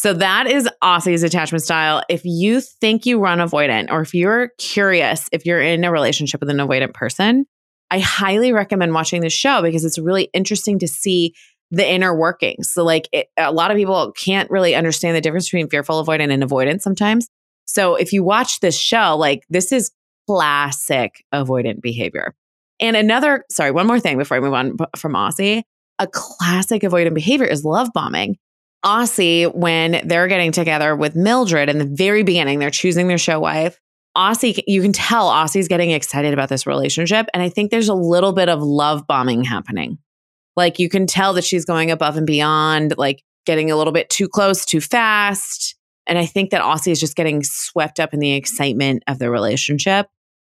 So 0.00 0.14
that 0.14 0.46
is 0.46 0.66
Aussie's 0.82 1.22
attachment 1.22 1.62
style. 1.62 2.02
If 2.08 2.22
you 2.24 2.62
think 2.62 3.04
you 3.04 3.20
run 3.20 3.36
avoidant, 3.36 3.90
or 3.90 4.00
if 4.00 4.14
you're 4.14 4.48
curious 4.56 5.28
if 5.30 5.44
you're 5.44 5.60
in 5.60 5.84
a 5.84 5.92
relationship 5.92 6.40
with 6.40 6.48
an 6.48 6.56
avoidant 6.56 6.94
person, 6.94 7.44
I 7.90 7.98
highly 7.98 8.54
recommend 8.54 8.94
watching 8.94 9.20
this 9.20 9.34
show 9.34 9.60
because 9.60 9.84
it's 9.84 9.98
really 9.98 10.30
interesting 10.32 10.78
to 10.78 10.88
see 10.88 11.34
the 11.70 11.86
inner 11.86 12.16
workings. 12.16 12.72
So, 12.72 12.82
like, 12.82 13.10
it, 13.12 13.26
a 13.36 13.52
lot 13.52 13.70
of 13.70 13.76
people 13.76 14.12
can't 14.12 14.50
really 14.50 14.74
understand 14.74 15.18
the 15.18 15.20
difference 15.20 15.48
between 15.48 15.68
fearful 15.68 16.02
avoidant 16.02 16.32
and 16.32 16.42
avoidant 16.42 16.80
sometimes. 16.80 17.28
So, 17.66 17.96
if 17.96 18.10
you 18.10 18.24
watch 18.24 18.60
this 18.60 18.78
show, 18.78 19.18
like, 19.18 19.44
this 19.50 19.70
is 19.70 19.90
classic 20.26 21.22
avoidant 21.34 21.82
behavior. 21.82 22.34
And 22.80 22.96
another, 22.96 23.44
sorry, 23.50 23.70
one 23.70 23.86
more 23.86 24.00
thing 24.00 24.16
before 24.16 24.38
I 24.38 24.40
move 24.40 24.54
on 24.54 24.78
from 24.96 25.12
Aussie. 25.12 25.62
A 25.98 26.06
classic 26.06 26.80
avoidant 26.80 27.12
behavior 27.12 27.46
is 27.46 27.66
love 27.66 27.90
bombing. 27.92 28.38
Aussie, 28.84 29.54
when 29.54 30.00
they're 30.04 30.28
getting 30.28 30.52
together 30.52 30.96
with 30.96 31.14
Mildred 31.14 31.68
in 31.68 31.78
the 31.78 31.84
very 31.84 32.22
beginning, 32.22 32.58
they're 32.58 32.70
choosing 32.70 33.08
their 33.08 33.18
show 33.18 33.38
wife. 33.38 33.78
Aussie, 34.16 34.62
you 34.66 34.82
can 34.82 34.92
tell 34.92 35.28
Aussie's 35.28 35.68
getting 35.68 35.90
excited 35.90 36.32
about 36.32 36.48
this 36.48 36.66
relationship. 36.66 37.26
And 37.32 37.42
I 37.42 37.48
think 37.48 37.70
there's 37.70 37.88
a 37.88 37.94
little 37.94 38.32
bit 38.32 38.48
of 38.48 38.62
love 38.62 39.06
bombing 39.06 39.44
happening. 39.44 39.98
Like 40.56 40.78
you 40.78 40.88
can 40.88 41.06
tell 41.06 41.32
that 41.34 41.44
she's 41.44 41.64
going 41.64 41.90
above 41.90 42.16
and 42.16 42.26
beyond, 42.26 42.94
like 42.98 43.22
getting 43.46 43.70
a 43.70 43.76
little 43.76 43.92
bit 43.92 44.10
too 44.10 44.28
close, 44.28 44.64
too 44.64 44.80
fast. 44.80 45.76
And 46.06 46.18
I 46.18 46.26
think 46.26 46.50
that 46.50 46.62
Aussie 46.62 46.90
is 46.90 47.00
just 47.00 47.16
getting 47.16 47.42
swept 47.44 48.00
up 48.00 48.12
in 48.12 48.20
the 48.20 48.32
excitement 48.32 49.04
of 49.06 49.18
the 49.18 49.30
relationship 49.30 50.06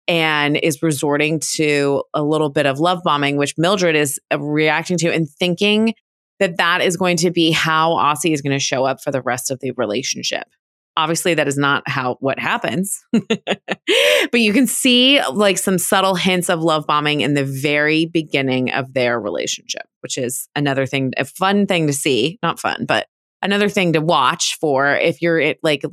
and 0.08 0.58
is 0.58 0.82
resorting 0.82 1.40
to 1.56 2.04
a 2.14 2.24
little 2.24 2.50
bit 2.50 2.66
of 2.66 2.80
love 2.80 3.02
bombing, 3.04 3.38
which 3.38 3.56
Mildred 3.58 3.96
is 3.96 4.20
uh, 4.34 4.40
reacting 4.40 4.98
to 5.00 5.14
and 5.14 5.30
thinking 5.30 5.94
that 6.40 6.58
that 6.58 6.82
is 6.82 6.98
going 6.98 7.18
to 7.18 7.32
be 7.32 7.52
how 7.52 7.92
Aussie 7.92 8.34
is 8.34 8.42
going 8.42 8.58
to 8.58 8.64
show 8.64 8.86
up 8.86 9.02
for 9.02 9.12
the 9.12 9.22
rest 9.22 9.52
of 9.52 9.60
the 9.60 9.72
relationship. 9.72 10.46
Obviously, 10.98 11.34
that 11.34 11.48
is 11.48 11.58
not 11.58 11.84
how 11.88 12.18
what 12.20 12.40
happens, 12.40 13.00
but 13.14 14.34
you 14.34 14.52
can 14.52 14.68
see 14.68 15.22
like 15.32 15.58
some 15.58 15.78
subtle 15.78 16.16
hints 16.16 16.50
of 16.50 16.62
love 16.62 16.86
bombing 16.86 17.22
in 17.22 17.36
the 17.36 17.46
very 17.46 18.06
beginning 18.06 18.72
of 18.72 18.94
their 18.94 19.20
relationship, 19.20 19.84
which 20.02 20.18
is 20.18 20.50
another 20.56 20.86
thing, 20.86 21.14
a 21.18 21.24
fun 21.24 21.68
thing 21.68 21.88
to 21.88 21.94
see. 21.94 22.38
Not 22.44 22.60
fun, 22.60 22.86
but 22.86 23.08
another 23.42 23.70
thing 23.70 23.94
to 23.94 24.02
watch 24.02 24.58
for 24.60 24.94
if 24.96 25.22
you're 25.22 25.56
like 25.64 25.84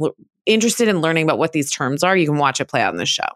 interested 0.44 0.88
in 0.88 1.00
learning 1.00 1.24
about 1.24 1.38
what 1.38 1.52
these 1.52 1.70
terms 1.70 2.02
are. 2.02 2.16
You 2.16 2.26
can 2.26 2.38
watch 2.38 2.60
it 2.60 2.68
play 2.68 2.80
out 2.80 2.92
in 2.92 2.98
the 2.98 3.06
show. 3.06 3.28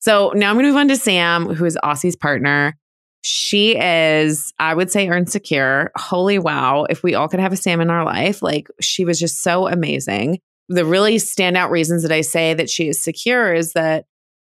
So 0.00 0.32
now 0.34 0.50
I'm 0.50 0.56
going 0.56 0.64
to 0.64 0.70
move 0.70 0.78
on 0.78 0.88
to 0.88 0.96
Sam, 0.96 1.46
who 1.54 1.64
is 1.64 1.76
Aussie's 1.84 2.16
partner. 2.16 2.76
She 3.22 3.76
is, 3.76 4.52
I 4.58 4.74
would 4.74 4.90
say, 4.90 5.06
insecure. 5.06 5.90
Holy 5.96 6.38
wow. 6.38 6.84
If 6.88 7.02
we 7.02 7.14
all 7.14 7.28
could 7.28 7.40
have 7.40 7.52
a 7.52 7.56
Sam 7.56 7.80
in 7.80 7.90
our 7.90 8.04
life, 8.04 8.42
like 8.42 8.68
she 8.80 9.04
was 9.04 9.18
just 9.18 9.42
so 9.42 9.68
amazing. 9.68 10.38
The 10.68 10.84
really 10.84 11.16
standout 11.16 11.70
reasons 11.70 12.02
that 12.02 12.12
I 12.12 12.20
say 12.20 12.54
that 12.54 12.70
she 12.70 12.88
is 12.88 13.02
secure 13.02 13.54
is 13.54 13.72
that 13.72 14.04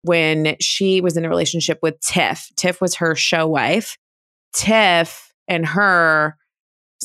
when 0.02 0.56
she 0.60 1.00
was 1.00 1.16
in 1.16 1.24
a 1.24 1.28
relationship 1.28 1.78
with 1.82 2.00
Tiff, 2.00 2.48
Tiff 2.56 2.80
was 2.80 2.96
her 2.96 3.14
show 3.14 3.46
wife. 3.46 3.96
Tiff 4.54 5.32
and 5.46 5.66
her, 5.66 6.36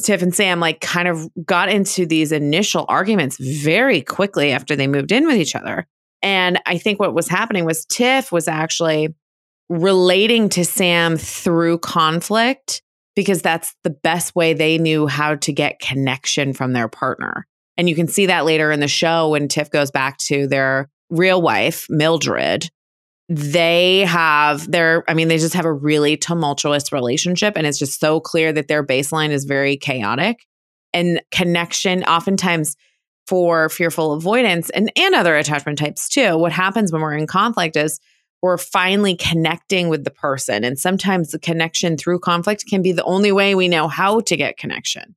Tiff 0.03 0.21
and 0.21 0.33
Sam, 0.33 0.59
like 0.59 0.79
kind 0.81 1.07
of 1.07 1.27
got 1.45 1.69
into 1.69 2.05
these 2.05 2.31
initial 2.31 2.85
arguments 2.87 3.37
very 3.37 4.01
quickly 4.01 4.51
after 4.51 4.75
they 4.75 4.87
moved 4.87 5.11
in 5.11 5.27
with 5.27 5.35
each 5.35 5.55
other. 5.55 5.85
And 6.21 6.59
I 6.65 6.77
think 6.77 6.99
what 6.99 7.13
was 7.13 7.27
happening 7.27 7.65
was 7.65 7.85
Tiff 7.85 8.31
was 8.31 8.47
actually 8.47 9.13
relating 9.69 10.49
to 10.49 10.65
Sam 10.65 11.17
through 11.17 11.79
conflict 11.79 12.81
because 13.15 13.41
that's 13.41 13.75
the 13.83 13.89
best 13.89 14.35
way 14.35 14.53
they 14.53 14.77
knew 14.77 15.07
how 15.07 15.35
to 15.35 15.53
get 15.53 15.79
connection 15.79 16.53
from 16.53 16.73
their 16.73 16.87
partner. 16.87 17.45
And 17.77 17.89
you 17.89 17.95
can 17.95 18.07
see 18.07 18.27
that 18.27 18.45
later 18.45 18.71
in 18.71 18.79
the 18.79 18.87
show 18.87 19.29
when 19.29 19.47
Tiff 19.47 19.69
goes 19.69 19.91
back 19.91 20.17
to 20.19 20.47
their 20.47 20.89
real 21.09 21.41
wife, 21.41 21.85
Mildred. 21.89 22.69
They 23.29 24.01
have 24.01 24.69
their, 24.69 25.03
I 25.07 25.13
mean, 25.13 25.27
they 25.27 25.37
just 25.37 25.53
have 25.53 25.65
a 25.65 25.73
really 25.73 26.17
tumultuous 26.17 26.91
relationship. 26.91 27.53
And 27.55 27.65
it's 27.65 27.79
just 27.79 27.99
so 27.99 28.19
clear 28.19 28.51
that 28.53 28.67
their 28.67 28.85
baseline 28.85 29.29
is 29.29 29.45
very 29.45 29.77
chaotic. 29.77 30.45
And 30.93 31.21
connection, 31.31 32.03
oftentimes 32.03 32.75
for 33.25 33.69
fearful 33.69 34.13
avoidance 34.13 34.69
and, 34.71 34.91
and 34.95 35.15
other 35.15 35.35
attachment 35.35 35.79
types 35.79 36.09
too, 36.09 36.37
what 36.37 36.51
happens 36.51 36.91
when 36.91 37.01
we're 37.01 37.15
in 37.15 37.25
conflict 37.25 37.75
is 37.75 37.99
we're 38.43 38.57
finally 38.57 39.15
connecting 39.15 39.87
with 39.87 40.03
the 40.03 40.11
person. 40.11 40.65
And 40.65 40.77
sometimes 40.77 41.31
the 41.31 41.39
connection 41.39 41.97
through 41.97 42.19
conflict 42.19 42.65
can 42.67 42.81
be 42.81 42.91
the 42.91 43.03
only 43.05 43.31
way 43.31 43.55
we 43.55 43.69
know 43.69 43.87
how 43.87 44.19
to 44.19 44.35
get 44.35 44.57
connection. 44.57 45.15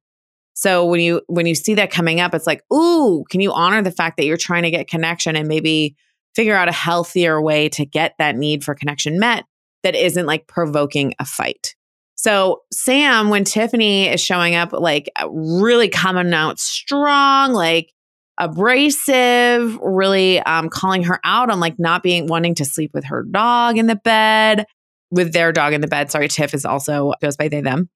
So 0.54 0.87
when 0.87 1.00
you 1.00 1.21
when 1.26 1.45
you 1.45 1.56
see 1.56 1.75
that 1.75 1.90
coming 1.90 2.21
up, 2.21 2.35
it's 2.35 2.47
like, 2.47 2.62
ooh, 2.73 3.25
can 3.28 3.40
you 3.40 3.52
honor 3.52 3.83
the 3.83 3.90
fact 3.90 4.16
that 4.16 4.25
you're 4.25 4.37
trying 4.38 4.62
to 4.62 4.71
get 4.71 4.88
connection 4.88 5.35
and 5.35 5.49
maybe 5.49 5.97
figure 6.37 6.54
out 6.54 6.68
a 6.68 6.73
healthier 6.73 7.42
way 7.42 7.68
to 7.71 7.85
get 7.85 8.14
that 8.18 8.37
need 8.37 8.62
for 8.62 8.76
connection 8.76 9.18
met 9.18 9.45
that 9.83 9.97
isn't 9.97 10.26
like 10.26 10.47
provoking 10.47 11.12
a 11.18 11.25
fight. 11.25 11.75
So 12.14 12.62
Sam, 12.73 13.28
when 13.28 13.45
Tiffany 13.45 14.09
is 14.09 14.21
showing 14.21 14.54
up, 14.54 14.73
like 14.73 15.11
really 15.28 15.88
coming 15.88 16.33
out 16.33 16.61
strong, 16.61 17.52
like 17.52 17.92
abrasive, 18.38 19.78
really 19.83 20.40
um, 20.40 20.69
calling 20.69 21.05
her 21.05 21.21
out 21.25 21.50
on 21.50 21.61
like 21.61 21.78
not 21.78 22.02
being 22.02 22.26
wanting 22.26 22.55
to 22.57 22.64
sleep 22.64 22.90
with 22.95 23.05
her 23.05 23.23
dog 23.23 23.78
in 23.78 23.87
the 23.87 23.97
bed, 23.97 24.66
with 25.11 25.33
their 25.33 25.52
dog 25.52 25.73
in 25.73 25.81
the 25.81 25.87
bed. 25.87 26.11
Sorry, 26.11 26.28
Tiff 26.28 26.55
is 26.55 26.64
also 26.64 27.12
goes 27.21 27.37
by 27.37 27.49
they 27.49 27.61
them. 27.61 27.88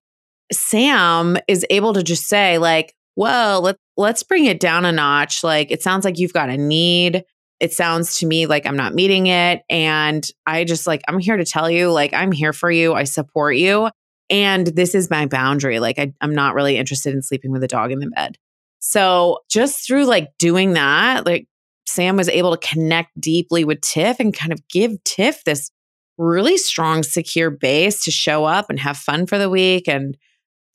Sam 0.52 1.36
is 1.46 1.64
able 1.70 1.92
to 1.94 2.02
just 2.02 2.26
say 2.28 2.58
like, 2.58 2.94
"Well, 3.16 3.62
let 3.62 3.76
let's 3.96 4.22
bring 4.22 4.46
it 4.46 4.60
down 4.60 4.84
a 4.84 4.92
notch. 4.92 5.44
Like 5.44 5.70
it 5.70 5.82
sounds 5.82 6.04
like 6.04 6.18
you've 6.18 6.32
got 6.32 6.50
a 6.50 6.56
need. 6.56 7.24
It 7.60 7.72
sounds 7.72 8.18
to 8.18 8.26
me 8.26 8.46
like 8.46 8.66
I'm 8.66 8.76
not 8.76 8.94
meeting 8.94 9.26
it, 9.26 9.62
and 9.68 10.26
I 10.46 10.64
just 10.64 10.86
like 10.86 11.02
I'm 11.08 11.18
here 11.18 11.36
to 11.36 11.44
tell 11.44 11.70
you 11.70 11.92
like 11.92 12.14
I'm 12.14 12.32
here 12.32 12.52
for 12.52 12.70
you. 12.70 12.94
I 12.94 13.04
support 13.04 13.56
you." 13.56 13.90
And 14.30 14.68
this 14.68 14.94
is 14.94 15.10
my 15.10 15.26
boundary. 15.26 15.80
Like, 15.80 15.98
I, 15.98 16.12
I'm 16.20 16.32
not 16.32 16.54
really 16.54 16.76
interested 16.76 17.12
in 17.12 17.20
sleeping 17.20 17.50
with 17.50 17.64
a 17.64 17.68
dog 17.68 17.90
in 17.90 17.98
the 17.98 18.06
bed. 18.06 18.38
So 18.80 19.38
just 19.48 19.86
through 19.86 20.06
like 20.06 20.30
doing 20.38 20.72
that, 20.72 21.24
like 21.26 21.46
Sam 21.86 22.16
was 22.16 22.28
able 22.28 22.56
to 22.56 22.66
connect 22.66 23.18
deeply 23.20 23.64
with 23.64 23.80
Tiff 23.82 24.18
and 24.18 24.34
kind 24.34 24.52
of 24.52 24.66
give 24.68 25.02
Tiff 25.04 25.44
this 25.44 25.70
really 26.18 26.56
strong, 26.56 27.02
secure 27.02 27.50
base 27.50 28.04
to 28.04 28.10
show 28.10 28.44
up 28.44 28.68
and 28.68 28.80
have 28.80 28.96
fun 28.96 29.26
for 29.26 29.38
the 29.38 29.50
week 29.50 29.86
and 29.86 30.16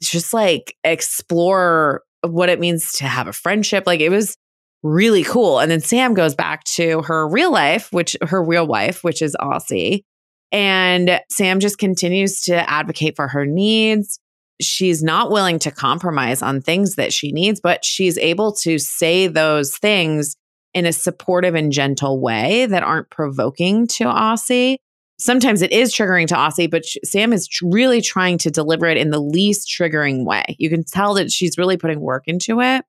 just 0.01 0.33
like 0.33 0.75
explore 0.83 2.03
what 2.21 2.49
it 2.49 2.59
means 2.59 2.91
to 2.93 3.05
have 3.05 3.27
a 3.27 3.33
friendship. 3.33 3.85
Like 3.85 3.99
it 3.99 4.09
was 4.09 4.37
really 4.83 5.23
cool. 5.23 5.59
And 5.59 5.71
then 5.71 5.81
Sam 5.81 6.13
goes 6.13 6.35
back 6.35 6.63
to 6.65 7.01
her 7.03 7.27
real 7.27 7.51
life, 7.51 7.91
which 7.91 8.15
her 8.21 8.43
real 8.43 8.67
wife, 8.67 9.03
which 9.03 9.21
is 9.21 9.35
Aussie. 9.41 10.03
And 10.51 11.19
Sam 11.31 11.59
just 11.59 11.79
continues 11.79 12.41
to 12.41 12.69
advocate 12.69 13.15
for 13.15 13.27
her 13.27 13.45
needs 13.45 14.19
she's 14.61 15.03
not 15.03 15.31
willing 15.31 15.59
to 15.59 15.71
compromise 15.71 16.41
on 16.41 16.61
things 16.61 16.95
that 16.95 17.13
she 17.13 17.31
needs, 17.31 17.59
but 17.59 17.83
she's 17.83 18.17
able 18.17 18.53
to 18.53 18.79
say 18.79 19.27
those 19.27 19.77
things 19.77 20.35
in 20.73 20.85
a 20.85 20.93
supportive 20.93 21.55
and 21.55 21.71
gentle 21.71 22.21
way 22.21 22.65
that 22.65 22.83
aren't 22.83 23.09
provoking 23.09 23.87
to 23.87 24.05
Aussie. 24.05 24.77
Sometimes 25.17 25.61
it 25.61 25.71
is 25.71 25.93
triggering 25.93 26.27
to 26.27 26.35
Aussie, 26.35 26.69
but 26.69 26.83
Sam 27.05 27.31
is 27.31 27.47
really 27.61 28.01
trying 28.01 28.37
to 28.39 28.51
deliver 28.51 28.85
it 28.87 28.97
in 28.97 29.11
the 29.11 29.21
least 29.21 29.69
triggering 29.69 30.25
way. 30.25 30.43
You 30.59 30.69
can 30.69 30.83
tell 30.83 31.13
that 31.13 31.31
she's 31.31 31.57
really 31.57 31.77
putting 31.77 32.01
work 32.01 32.23
into 32.27 32.59
it. 32.59 32.83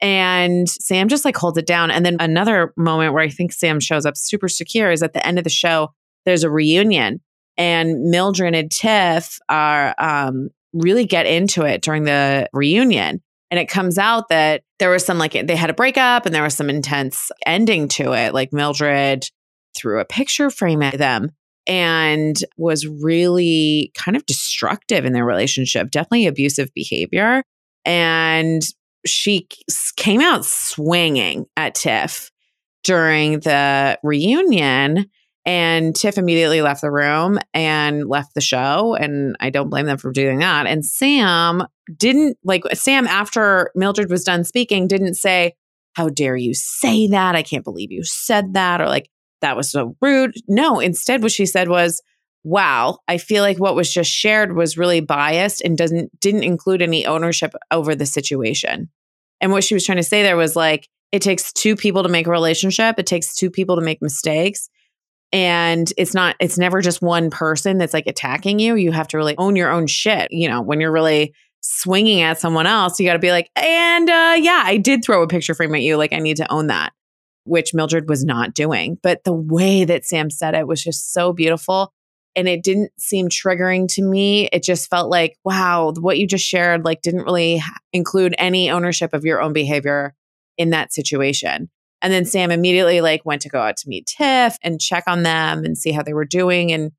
And 0.00 0.68
Sam 0.68 1.08
just 1.08 1.24
like 1.24 1.36
holds 1.36 1.58
it 1.58 1.66
down. 1.66 1.90
And 1.90 2.04
then 2.04 2.16
another 2.18 2.72
moment 2.76 3.12
where 3.12 3.22
I 3.22 3.28
think 3.28 3.52
Sam 3.52 3.78
shows 3.78 4.06
up 4.06 4.16
super 4.16 4.48
secure 4.48 4.90
is 4.90 5.02
at 5.02 5.12
the 5.12 5.24
end 5.24 5.38
of 5.38 5.44
the 5.44 5.50
show, 5.50 5.92
there's 6.24 6.42
a 6.42 6.50
reunion 6.50 7.20
and 7.56 8.10
Mildred 8.10 8.54
and 8.54 8.70
Tiff 8.70 9.38
are 9.48 9.94
um, 9.98 10.48
really 10.72 11.04
get 11.04 11.26
into 11.26 11.64
it 11.64 11.82
during 11.82 12.04
the 12.04 12.48
reunion. 12.52 13.22
And 13.50 13.60
it 13.60 13.68
comes 13.68 13.98
out 13.98 14.28
that 14.30 14.62
there 14.78 14.90
was 14.90 15.04
some 15.04 15.18
like 15.18 15.32
they 15.32 15.56
had 15.56 15.70
a 15.70 15.74
breakup 15.74 16.24
and 16.24 16.34
there 16.34 16.42
was 16.42 16.54
some 16.54 16.70
intense 16.70 17.30
ending 17.44 17.88
to 17.88 18.12
it. 18.12 18.32
Like 18.32 18.52
Mildred 18.52 19.28
threw 19.76 20.00
a 20.00 20.04
picture 20.04 20.50
frame 20.50 20.82
at 20.82 20.98
them 20.98 21.30
and 21.66 22.36
was 22.56 22.86
really 22.86 23.92
kind 23.94 24.16
of 24.16 24.26
destructive 24.26 25.04
in 25.04 25.12
their 25.12 25.24
relationship, 25.24 25.90
definitely 25.90 26.26
abusive 26.26 26.70
behavior. 26.74 27.42
And 27.84 28.62
she 29.04 29.48
came 29.96 30.20
out 30.20 30.44
swinging 30.44 31.46
at 31.56 31.74
Tiff 31.74 32.30
during 32.84 33.40
the 33.40 33.98
reunion 34.02 35.10
And 35.44 35.94
Tiff 35.94 36.18
immediately 36.18 36.62
left 36.62 36.82
the 36.82 36.90
room 36.90 37.38
and 37.52 38.08
left 38.08 38.34
the 38.34 38.40
show. 38.40 38.94
And 38.94 39.36
I 39.40 39.50
don't 39.50 39.70
blame 39.70 39.86
them 39.86 39.98
for 39.98 40.12
doing 40.12 40.38
that. 40.38 40.66
And 40.66 40.84
Sam 40.84 41.64
didn't 41.96 42.38
like 42.44 42.62
Sam, 42.74 43.06
after 43.08 43.70
Mildred 43.74 44.08
was 44.08 44.24
done 44.24 44.44
speaking, 44.44 44.86
didn't 44.86 45.14
say, 45.14 45.54
How 45.94 46.08
dare 46.08 46.36
you 46.36 46.54
say 46.54 47.08
that? 47.08 47.34
I 47.34 47.42
can't 47.42 47.64
believe 47.64 47.90
you 47.90 48.04
said 48.04 48.54
that. 48.54 48.80
Or 48.80 48.86
like, 48.86 49.10
that 49.40 49.56
was 49.56 49.70
so 49.70 49.96
rude. 50.00 50.34
No, 50.46 50.78
instead, 50.78 51.22
what 51.22 51.32
she 51.32 51.46
said 51.46 51.68
was, 51.68 52.02
Wow, 52.44 52.98
I 53.08 53.18
feel 53.18 53.42
like 53.42 53.58
what 53.58 53.74
was 53.74 53.92
just 53.92 54.10
shared 54.10 54.54
was 54.54 54.78
really 54.78 55.00
biased 55.00 55.60
and 55.62 55.76
doesn't 55.76 56.20
didn't 56.20 56.44
include 56.44 56.82
any 56.82 57.04
ownership 57.04 57.52
over 57.72 57.96
the 57.96 58.06
situation. 58.06 58.90
And 59.40 59.50
what 59.50 59.64
she 59.64 59.74
was 59.74 59.84
trying 59.84 59.98
to 59.98 60.04
say 60.04 60.22
there 60.22 60.36
was 60.36 60.54
like, 60.54 60.88
it 61.10 61.20
takes 61.20 61.52
two 61.52 61.74
people 61.74 62.04
to 62.04 62.08
make 62.08 62.28
a 62.28 62.30
relationship. 62.30 62.96
It 62.98 63.06
takes 63.06 63.34
two 63.34 63.50
people 63.50 63.74
to 63.74 63.82
make 63.82 64.00
mistakes 64.00 64.68
and 65.32 65.92
it's 65.96 66.14
not 66.14 66.36
it's 66.40 66.58
never 66.58 66.80
just 66.80 67.00
one 67.00 67.30
person 67.30 67.78
that's 67.78 67.94
like 67.94 68.06
attacking 68.06 68.58
you. 68.58 68.74
You 68.76 68.92
have 68.92 69.08
to 69.08 69.16
really 69.16 69.36
own 69.38 69.56
your 69.56 69.70
own 69.70 69.86
shit. 69.86 70.30
You 70.30 70.48
know 70.48 70.60
when 70.60 70.80
you're 70.80 70.92
really 70.92 71.34
swinging 71.64 72.20
at 72.22 72.40
someone 72.40 72.66
else 72.66 72.98
you 72.98 73.06
got 73.06 73.12
to 73.12 73.20
be 73.20 73.30
like 73.30 73.48
and 73.54 74.10
uh 74.10 74.34
yeah 74.36 74.62
i 74.64 74.76
did 74.76 75.04
throw 75.04 75.22
a 75.22 75.28
picture 75.28 75.54
frame 75.54 75.74
at 75.74 75.82
you. 75.82 75.96
Like 75.96 76.12
i 76.12 76.18
need 76.18 76.36
to 76.38 76.52
own 76.52 76.66
that 76.66 76.92
which 77.44 77.74
mildred 77.74 78.08
was 78.08 78.24
not 78.24 78.54
doing. 78.54 78.98
But 79.02 79.24
the 79.24 79.32
way 79.32 79.84
that 79.84 80.04
sam 80.04 80.30
said 80.30 80.54
it 80.54 80.66
was 80.66 80.82
just 80.82 81.12
so 81.12 81.32
beautiful. 81.32 81.92
And 82.34 82.48
it 82.48 82.62
didn't 82.62 82.92
seem 82.98 83.28
triggering 83.28 83.92
to 83.94 84.02
me. 84.02 84.48
It 84.52 84.62
just 84.62 84.88
felt 84.90 85.10
like 85.10 85.36
wow 85.44 85.92
what 85.98 86.18
you 86.18 86.26
just 86.26 86.44
shared 86.44 86.84
like 86.84 87.02
didn't 87.02 87.24
really 87.24 87.62
include 87.92 88.34
any 88.38 88.70
ownership 88.70 89.12
of 89.12 89.24
your 89.24 89.40
own 89.40 89.52
behavior 89.52 90.14
in 90.58 90.70
that 90.70 90.92
situation 90.92 91.70
and 92.02 92.12
then 92.12 92.24
Sam 92.24 92.50
immediately 92.50 93.00
like 93.00 93.24
went 93.24 93.42
to 93.42 93.48
go 93.48 93.60
out 93.60 93.76
to 93.78 93.88
meet 93.88 94.06
Tiff 94.06 94.56
and 94.62 94.80
check 94.80 95.04
on 95.06 95.22
them 95.22 95.64
and 95.64 95.78
see 95.78 95.92
how 95.92 96.02
they 96.02 96.12
were 96.12 96.24
doing. 96.24 96.72
And 96.72 96.90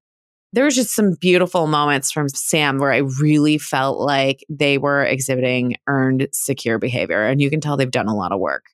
there 0.53 0.65
was 0.65 0.75
just 0.75 0.95
some 0.95 1.15
beautiful 1.19 1.67
moments 1.67 2.11
from 2.11 2.29
Sam 2.29 2.77
where 2.77 2.93
I 2.93 3.01
really 3.19 3.57
felt 3.57 3.99
like 3.99 4.45
they 4.49 4.77
were 4.77 5.03
exhibiting 5.03 5.75
earned 5.87 6.27
secure 6.31 6.79
behavior. 6.79 7.23
And 7.23 7.41
you 7.41 7.49
can 7.49 7.59
tell 7.59 7.75
they've 7.75 7.89
done 7.89 8.07
a 8.07 8.15
lot 8.15 8.31
of 8.31 8.39
work. 8.39 8.65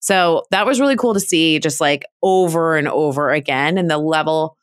So 0.00 0.44
that 0.50 0.66
was 0.66 0.80
really 0.80 0.96
cool 0.96 1.14
to 1.14 1.20
see 1.20 1.58
just 1.58 1.80
like 1.80 2.04
over 2.22 2.76
and 2.76 2.88
over 2.88 3.30
again 3.30 3.78
and 3.78 3.90
the 3.90 3.98
level 3.98 4.56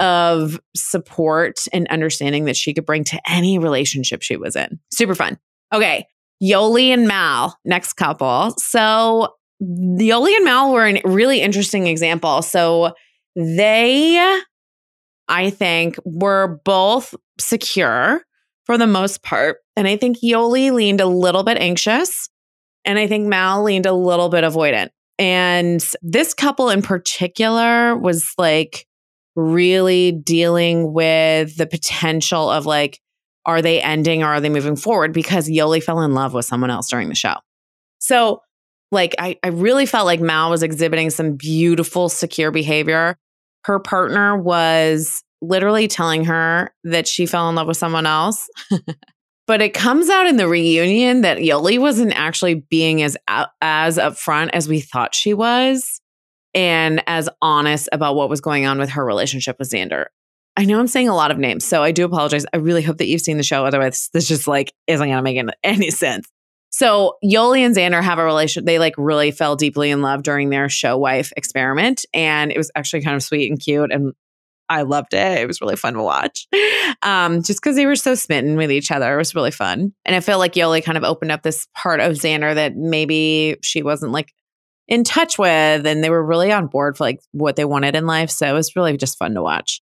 of 0.00 0.60
support 0.76 1.60
and 1.72 1.88
understanding 1.88 2.44
that 2.44 2.56
she 2.56 2.72
could 2.72 2.86
bring 2.86 3.04
to 3.04 3.20
any 3.28 3.58
relationship 3.58 4.22
she 4.22 4.36
was 4.36 4.54
in. 4.54 4.78
Super 4.92 5.14
fun. 5.14 5.38
Okay. 5.72 6.06
Yoly 6.42 6.88
and 6.88 7.08
Mal, 7.08 7.58
next 7.64 7.94
couple. 7.94 8.54
So 8.58 9.34
Yoly 9.62 10.36
and 10.36 10.44
Mal 10.44 10.72
were 10.72 10.86
a 10.86 11.00
really 11.04 11.40
interesting 11.40 11.86
example. 11.86 12.42
So 12.42 12.94
they, 13.34 14.40
I 15.28 15.50
think, 15.50 15.96
were 16.04 16.60
both 16.64 17.14
secure 17.40 18.22
for 18.64 18.78
the 18.78 18.86
most 18.86 19.22
part. 19.22 19.58
And 19.76 19.88
I 19.88 19.96
think 19.96 20.18
Yoly 20.22 20.72
leaned 20.72 21.00
a 21.00 21.06
little 21.06 21.42
bit 21.42 21.58
anxious. 21.58 22.28
And 22.84 22.98
I 22.98 23.06
think 23.06 23.26
Mal 23.26 23.62
leaned 23.62 23.86
a 23.86 23.92
little 23.92 24.28
bit 24.28 24.44
avoidant. 24.44 24.90
And 25.18 25.84
this 26.02 26.34
couple 26.34 26.70
in 26.70 26.82
particular 26.82 27.96
was 27.96 28.32
like 28.38 28.86
really 29.34 30.12
dealing 30.12 30.92
with 30.92 31.56
the 31.56 31.66
potential 31.66 32.50
of 32.50 32.66
like, 32.66 33.00
are 33.44 33.62
they 33.62 33.80
ending 33.80 34.22
or 34.22 34.26
are 34.26 34.40
they 34.40 34.48
moving 34.48 34.76
forward? 34.76 35.12
Because 35.12 35.48
Yoly 35.48 35.82
fell 35.82 36.02
in 36.02 36.12
love 36.12 36.34
with 36.34 36.44
someone 36.44 36.70
else 36.70 36.88
during 36.88 37.08
the 37.08 37.14
show. 37.14 37.34
So 37.98 38.42
like 38.90 39.14
I, 39.18 39.38
I 39.42 39.48
really 39.48 39.86
felt 39.86 40.06
like 40.06 40.20
Mal 40.20 40.50
was 40.50 40.62
exhibiting 40.62 41.10
some 41.10 41.36
beautiful, 41.36 42.08
secure 42.08 42.50
behavior. 42.50 43.16
Her 43.64 43.78
partner 43.78 44.36
was 44.36 45.22
literally 45.40 45.88
telling 45.88 46.24
her 46.24 46.72
that 46.84 47.06
she 47.06 47.26
fell 47.26 47.48
in 47.48 47.54
love 47.54 47.68
with 47.68 47.76
someone 47.76 48.06
else. 48.06 48.48
but 49.46 49.60
it 49.60 49.74
comes 49.74 50.08
out 50.08 50.26
in 50.26 50.36
the 50.36 50.48
reunion 50.48 51.20
that 51.22 51.38
Yoly 51.38 51.78
wasn't 51.78 52.12
actually 52.14 52.54
being 52.54 53.02
as 53.02 53.16
uh, 53.28 53.46
as 53.60 53.98
upfront 53.98 54.50
as 54.52 54.68
we 54.68 54.80
thought 54.80 55.14
she 55.14 55.34
was 55.34 56.00
and 56.54 57.02
as 57.06 57.28
honest 57.42 57.88
about 57.92 58.16
what 58.16 58.28
was 58.28 58.40
going 58.40 58.66
on 58.66 58.78
with 58.78 58.90
her 58.90 59.04
relationship 59.04 59.56
with 59.58 59.70
Xander. 59.70 60.06
I 60.56 60.64
know 60.64 60.80
I'm 60.80 60.88
saying 60.88 61.08
a 61.08 61.14
lot 61.14 61.30
of 61.30 61.38
names, 61.38 61.64
so 61.64 61.84
I 61.84 61.92
do 61.92 62.04
apologize. 62.04 62.44
I 62.52 62.56
really 62.56 62.82
hope 62.82 62.98
that 62.98 63.06
you've 63.06 63.20
seen 63.20 63.36
the 63.36 63.44
show. 63.44 63.64
Otherwise, 63.64 64.10
this 64.12 64.26
just 64.26 64.48
like 64.48 64.72
isn't 64.88 65.08
to 65.08 65.22
make 65.22 65.40
any 65.62 65.90
sense. 65.92 66.28
So 66.78 67.16
Yoly 67.24 67.62
and 67.62 67.74
Xander 67.74 68.00
have 68.00 68.20
a 68.20 68.24
relationship. 68.24 68.64
They 68.64 68.78
like 68.78 68.94
really 68.96 69.32
fell 69.32 69.56
deeply 69.56 69.90
in 69.90 70.00
love 70.00 70.22
during 70.22 70.50
their 70.50 70.68
show 70.68 70.96
wife 70.96 71.32
experiment. 71.36 72.06
And 72.14 72.52
it 72.52 72.56
was 72.56 72.70
actually 72.76 73.02
kind 73.02 73.16
of 73.16 73.22
sweet 73.24 73.50
and 73.50 73.58
cute. 73.58 73.90
And 73.90 74.12
I 74.68 74.82
loved 74.82 75.12
it. 75.12 75.40
It 75.40 75.48
was 75.48 75.60
really 75.60 75.74
fun 75.74 75.94
to 75.94 76.02
watch. 76.04 76.46
Um, 77.02 77.42
just 77.42 77.60
because 77.60 77.74
they 77.74 77.84
were 77.84 77.96
so 77.96 78.14
smitten 78.14 78.56
with 78.56 78.70
each 78.70 78.92
other. 78.92 79.12
It 79.12 79.18
was 79.18 79.34
really 79.34 79.50
fun. 79.50 79.92
And 80.04 80.14
I 80.14 80.20
feel 80.20 80.38
like 80.38 80.54
Yoly 80.54 80.82
kind 80.82 80.96
of 80.96 81.02
opened 81.02 81.32
up 81.32 81.42
this 81.42 81.66
part 81.76 81.98
of 81.98 82.12
Xander 82.12 82.54
that 82.54 82.76
maybe 82.76 83.56
she 83.62 83.82
wasn't 83.82 84.12
like 84.12 84.32
in 84.86 85.02
touch 85.02 85.36
with. 85.36 85.84
And 85.84 86.04
they 86.04 86.10
were 86.10 86.24
really 86.24 86.52
on 86.52 86.68
board 86.68 86.96
for 86.96 87.04
like 87.04 87.18
what 87.32 87.56
they 87.56 87.64
wanted 87.64 87.96
in 87.96 88.06
life. 88.06 88.30
So 88.30 88.48
it 88.48 88.52
was 88.52 88.76
really 88.76 88.96
just 88.96 89.18
fun 89.18 89.34
to 89.34 89.42
watch. 89.42 89.80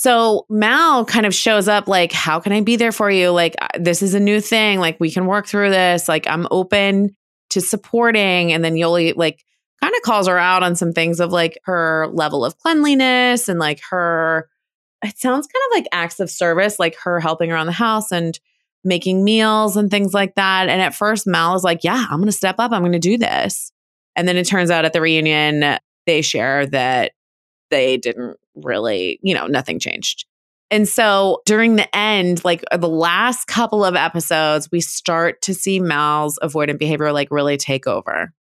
So 0.00 0.46
Mal 0.48 1.04
kind 1.04 1.26
of 1.26 1.34
shows 1.34 1.68
up 1.68 1.86
like, 1.86 2.10
how 2.10 2.40
can 2.40 2.54
I 2.54 2.62
be 2.62 2.76
there 2.76 2.90
for 2.90 3.10
you? 3.10 3.32
Like, 3.32 3.54
uh, 3.60 3.68
this 3.78 4.00
is 4.00 4.14
a 4.14 4.18
new 4.18 4.40
thing. 4.40 4.80
Like, 4.80 4.98
we 4.98 5.10
can 5.10 5.26
work 5.26 5.46
through 5.46 5.68
this. 5.68 6.08
Like, 6.08 6.26
I'm 6.26 6.46
open 6.50 7.14
to 7.50 7.60
supporting. 7.60 8.50
And 8.50 8.64
then 8.64 8.76
Yoly, 8.76 9.14
like, 9.14 9.44
kind 9.78 9.94
of 9.94 10.00
calls 10.00 10.26
her 10.26 10.38
out 10.38 10.62
on 10.62 10.74
some 10.74 10.94
things 10.94 11.20
of 11.20 11.32
like 11.32 11.58
her 11.64 12.08
level 12.14 12.46
of 12.46 12.56
cleanliness 12.56 13.46
and 13.46 13.58
like 13.58 13.82
her, 13.90 14.48
it 15.04 15.18
sounds 15.18 15.46
kind 15.46 15.62
of 15.70 15.76
like 15.76 15.86
acts 15.92 16.18
of 16.18 16.30
service, 16.30 16.78
like 16.78 16.96
her 17.02 17.20
helping 17.20 17.52
around 17.52 17.66
the 17.66 17.72
house 17.72 18.10
and 18.10 18.40
making 18.82 19.22
meals 19.22 19.76
and 19.76 19.90
things 19.90 20.14
like 20.14 20.34
that. 20.36 20.70
And 20.70 20.80
at 20.80 20.94
first, 20.94 21.26
Mal 21.26 21.56
is 21.56 21.62
like, 21.62 21.84
yeah, 21.84 22.06
I'm 22.08 22.20
going 22.20 22.24
to 22.24 22.32
step 22.32 22.56
up. 22.58 22.72
I'm 22.72 22.80
going 22.80 22.92
to 22.92 22.98
do 22.98 23.18
this. 23.18 23.70
And 24.16 24.26
then 24.26 24.38
it 24.38 24.46
turns 24.46 24.70
out 24.70 24.86
at 24.86 24.94
the 24.94 25.02
reunion, 25.02 25.76
they 26.06 26.22
share 26.22 26.64
that 26.68 27.12
they 27.70 27.98
didn't 27.98 28.39
really, 28.64 29.18
you 29.22 29.34
know, 29.34 29.46
nothing 29.46 29.78
changed. 29.78 30.24
And 30.70 30.88
so 30.88 31.42
during 31.46 31.76
the 31.76 31.96
end, 31.96 32.44
like 32.44 32.64
uh, 32.70 32.76
the 32.76 32.88
last 32.88 33.46
couple 33.46 33.84
of 33.84 33.96
episodes, 33.96 34.68
we 34.70 34.80
start 34.80 35.42
to 35.42 35.54
see 35.54 35.80
Mal's 35.80 36.38
avoidant 36.42 36.78
behavior 36.78 37.12
like 37.12 37.28
really 37.30 37.56
take 37.56 37.86
over. 37.86 38.32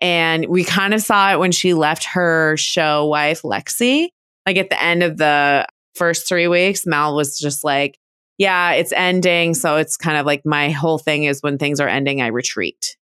And 0.00 0.46
we 0.46 0.64
kind 0.64 0.94
of 0.94 1.02
saw 1.02 1.32
it 1.32 1.38
when 1.38 1.52
she 1.52 1.74
left 1.74 2.04
her 2.04 2.56
show 2.56 3.06
wife, 3.06 3.42
Lexi. 3.42 4.08
Like 4.46 4.56
at 4.56 4.70
the 4.70 4.80
end 4.80 5.02
of 5.02 5.16
the 5.16 5.66
first 5.94 6.28
three 6.28 6.48
weeks, 6.48 6.86
Mal 6.86 7.16
was 7.16 7.38
just 7.38 7.64
like, 7.64 7.98
yeah, 8.38 8.72
it's 8.72 8.92
ending. 8.92 9.54
So 9.54 9.76
it's 9.76 9.96
kind 9.96 10.16
of 10.16 10.26
like 10.26 10.42
my 10.44 10.70
whole 10.70 10.98
thing 10.98 11.24
is 11.24 11.40
when 11.40 11.58
things 11.58 11.80
are 11.80 11.88
ending, 11.88 12.20
I 12.20 12.28
retreat. 12.28 12.96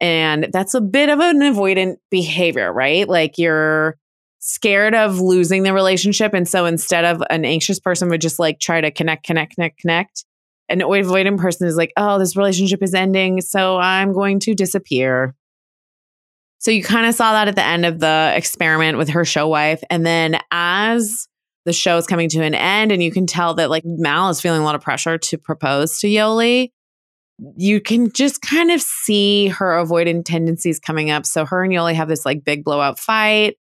And 0.00 0.48
that's 0.52 0.74
a 0.74 0.80
bit 0.80 1.08
of 1.08 1.20
an 1.20 1.40
avoidant 1.40 1.96
behavior, 2.10 2.72
right? 2.72 3.08
Like 3.08 3.38
you're 3.38 3.96
scared 4.48 4.94
of 4.94 5.20
losing 5.20 5.64
the 5.64 5.72
relationship. 5.72 6.32
And 6.32 6.48
so 6.48 6.66
instead 6.66 7.04
of 7.04 7.20
an 7.30 7.44
anxious 7.44 7.80
person 7.80 8.08
would 8.10 8.20
just 8.20 8.38
like 8.38 8.60
try 8.60 8.80
to 8.80 8.92
connect, 8.92 9.24
connect, 9.24 9.56
connect, 9.56 9.80
connect. 9.80 10.24
An 10.68 10.78
avoidant 10.80 11.38
person 11.38 11.66
is 11.66 11.76
like, 11.76 11.92
oh, 11.96 12.20
this 12.20 12.36
relationship 12.36 12.80
is 12.80 12.94
ending. 12.94 13.40
So 13.40 13.76
I'm 13.76 14.12
going 14.12 14.38
to 14.40 14.54
disappear. 14.54 15.34
So 16.58 16.70
you 16.70 16.84
kind 16.84 17.06
of 17.06 17.14
saw 17.16 17.32
that 17.32 17.48
at 17.48 17.56
the 17.56 17.64
end 17.64 17.84
of 17.84 17.98
the 17.98 18.32
experiment 18.36 18.98
with 18.98 19.08
her 19.08 19.24
show 19.24 19.48
wife. 19.48 19.82
And 19.90 20.06
then 20.06 20.38
as 20.52 21.26
the 21.64 21.72
show 21.72 21.96
is 21.96 22.06
coming 22.06 22.28
to 22.28 22.42
an 22.42 22.54
end, 22.54 22.92
and 22.92 23.02
you 23.02 23.10
can 23.10 23.26
tell 23.26 23.54
that 23.54 23.68
like 23.68 23.82
Mal 23.84 24.30
is 24.30 24.40
feeling 24.40 24.60
a 24.60 24.64
lot 24.64 24.76
of 24.76 24.80
pressure 24.80 25.18
to 25.18 25.38
propose 25.38 25.98
to 26.00 26.06
Yoly, 26.06 26.70
you 27.56 27.80
can 27.80 28.12
just 28.12 28.42
kind 28.42 28.70
of 28.70 28.80
see 28.80 29.48
her 29.48 29.72
avoidant 29.72 30.24
tendencies 30.24 30.78
coming 30.78 31.10
up. 31.10 31.26
So 31.26 31.44
her 31.44 31.64
and 31.64 31.72
Yoly 31.72 31.94
have 31.94 32.08
this 32.08 32.24
like 32.24 32.44
big 32.44 32.62
blowout 32.62 33.00
fight. 33.00 33.56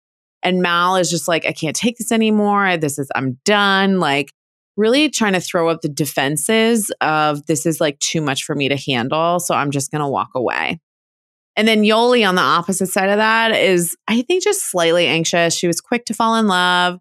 And 0.43 0.61
Mal 0.61 0.97
is 0.97 1.09
just 1.09 1.27
like, 1.27 1.45
I 1.45 1.53
can't 1.53 1.75
take 1.75 1.97
this 1.97 2.11
anymore. 2.11 2.77
This 2.77 2.99
is, 2.99 3.09
I'm 3.15 3.39
done. 3.45 3.99
Like, 3.99 4.31
really 4.75 5.09
trying 5.09 5.33
to 5.33 5.39
throw 5.39 5.69
up 5.69 5.81
the 5.81 5.89
defenses 5.89 6.91
of 6.99 7.45
this 7.45 7.65
is 7.65 7.79
like 7.79 7.99
too 7.99 8.21
much 8.21 8.43
for 8.43 8.55
me 8.55 8.69
to 8.69 8.75
handle. 8.75 9.39
So 9.39 9.53
I'm 9.55 9.71
just 9.71 9.91
going 9.91 10.01
to 10.01 10.07
walk 10.07 10.29
away. 10.35 10.79
And 11.55 11.67
then 11.67 11.83
Yoly 11.83 12.27
on 12.27 12.35
the 12.35 12.41
opposite 12.41 12.87
side 12.87 13.09
of 13.09 13.17
that 13.17 13.51
is, 13.51 13.95
I 14.07 14.23
think, 14.23 14.43
just 14.43 14.71
slightly 14.71 15.05
anxious. 15.05 15.55
She 15.55 15.67
was 15.67 15.79
quick 15.79 16.05
to 16.05 16.13
fall 16.13 16.35
in 16.35 16.47
love. 16.47 16.99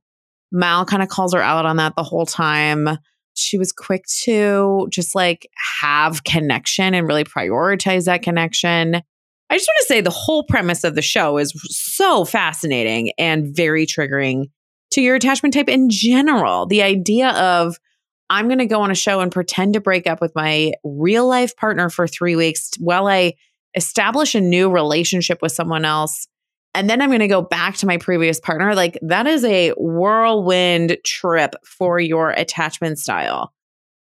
Mal 0.52 0.84
kind 0.84 1.02
of 1.02 1.08
calls 1.08 1.32
her 1.32 1.40
out 1.40 1.64
on 1.64 1.76
that 1.76 1.94
the 1.96 2.02
whole 2.02 2.26
time. 2.26 2.98
She 3.32 3.56
was 3.56 3.72
quick 3.72 4.04
to 4.24 4.86
just 4.90 5.14
like 5.14 5.48
have 5.80 6.24
connection 6.24 6.92
and 6.92 7.08
really 7.08 7.24
prioritize 7.24 8.04
that 8.04 8.20
connection. 8.20 9.00
I 9.52 9.56
just 9.56 9.68
want 9.68 9.78
to 9.80 9.86
say 9.86 10.00
the 10.00 10.08
whole 10.08 10.44
premise 10.44 10.82
of 10.82 10.94
the 10.94 11.02
show 11.02 11.36
is 11.36 11.52
so 11.66 12.24
fascinating 12.24 13.12
and 13.18 13.54
very 13.54 13.84
triggering 13.84 14.46
to 14.92 15.02
your 15.02 15.14
attachment 15.14 15.52
type 15.52 15.68
in 15.68 15.90
general. 15.90 16.64
The 16.64 16.82
idea 16.82 17.28
of 17.32 17.76
I'm 18.30 18.46
going 18.48 18.60
to 18.60 18.66
go 18.66 18.80
on 18.80 18.90
a 18.90 18.94
show 18.94 19.20
and 19.20 19.30
pretend 19.30 19.74
to 19.74 19.80
break 19.80 20.06
up 20.06 20.22
with 20.22 20.34
my 20.34 20.72
real 20.84 21.28
life 21.28 21.54
partner 21.54 21.90
for 21.90 22.08
three 22.08 22.34
weeks 22.34 22.70
while 22.78 23.06
I 23.06 23.34
establish 23.74 24.34
a 24.34 24.40
new 24.40 24.70
relationship 24.70 25.42
with 25.42 25.52
someone 25.52 25.84
else 25.84 26.26
and 26.74 26.88
then 26.88 27.02
I'm 27.02 27.10
going 27.10 27.20
to 27.20 27.28
go 27.28 27.42
back 27.42 27.76
to 27.76 27.86
my 27.86 27.98
previous 27.98 28.40
partner. 28.40 28.74
Like 28.74 28.98
that 29.02 29.26
is 29.26 29.44
a 29.44 29.72
whirlwind 29.76 30.96
trip 31.04 31.54
for 31.62 32.00
your 32.00 32.30
attachment 32.30 32.98
style. 32.98 33.52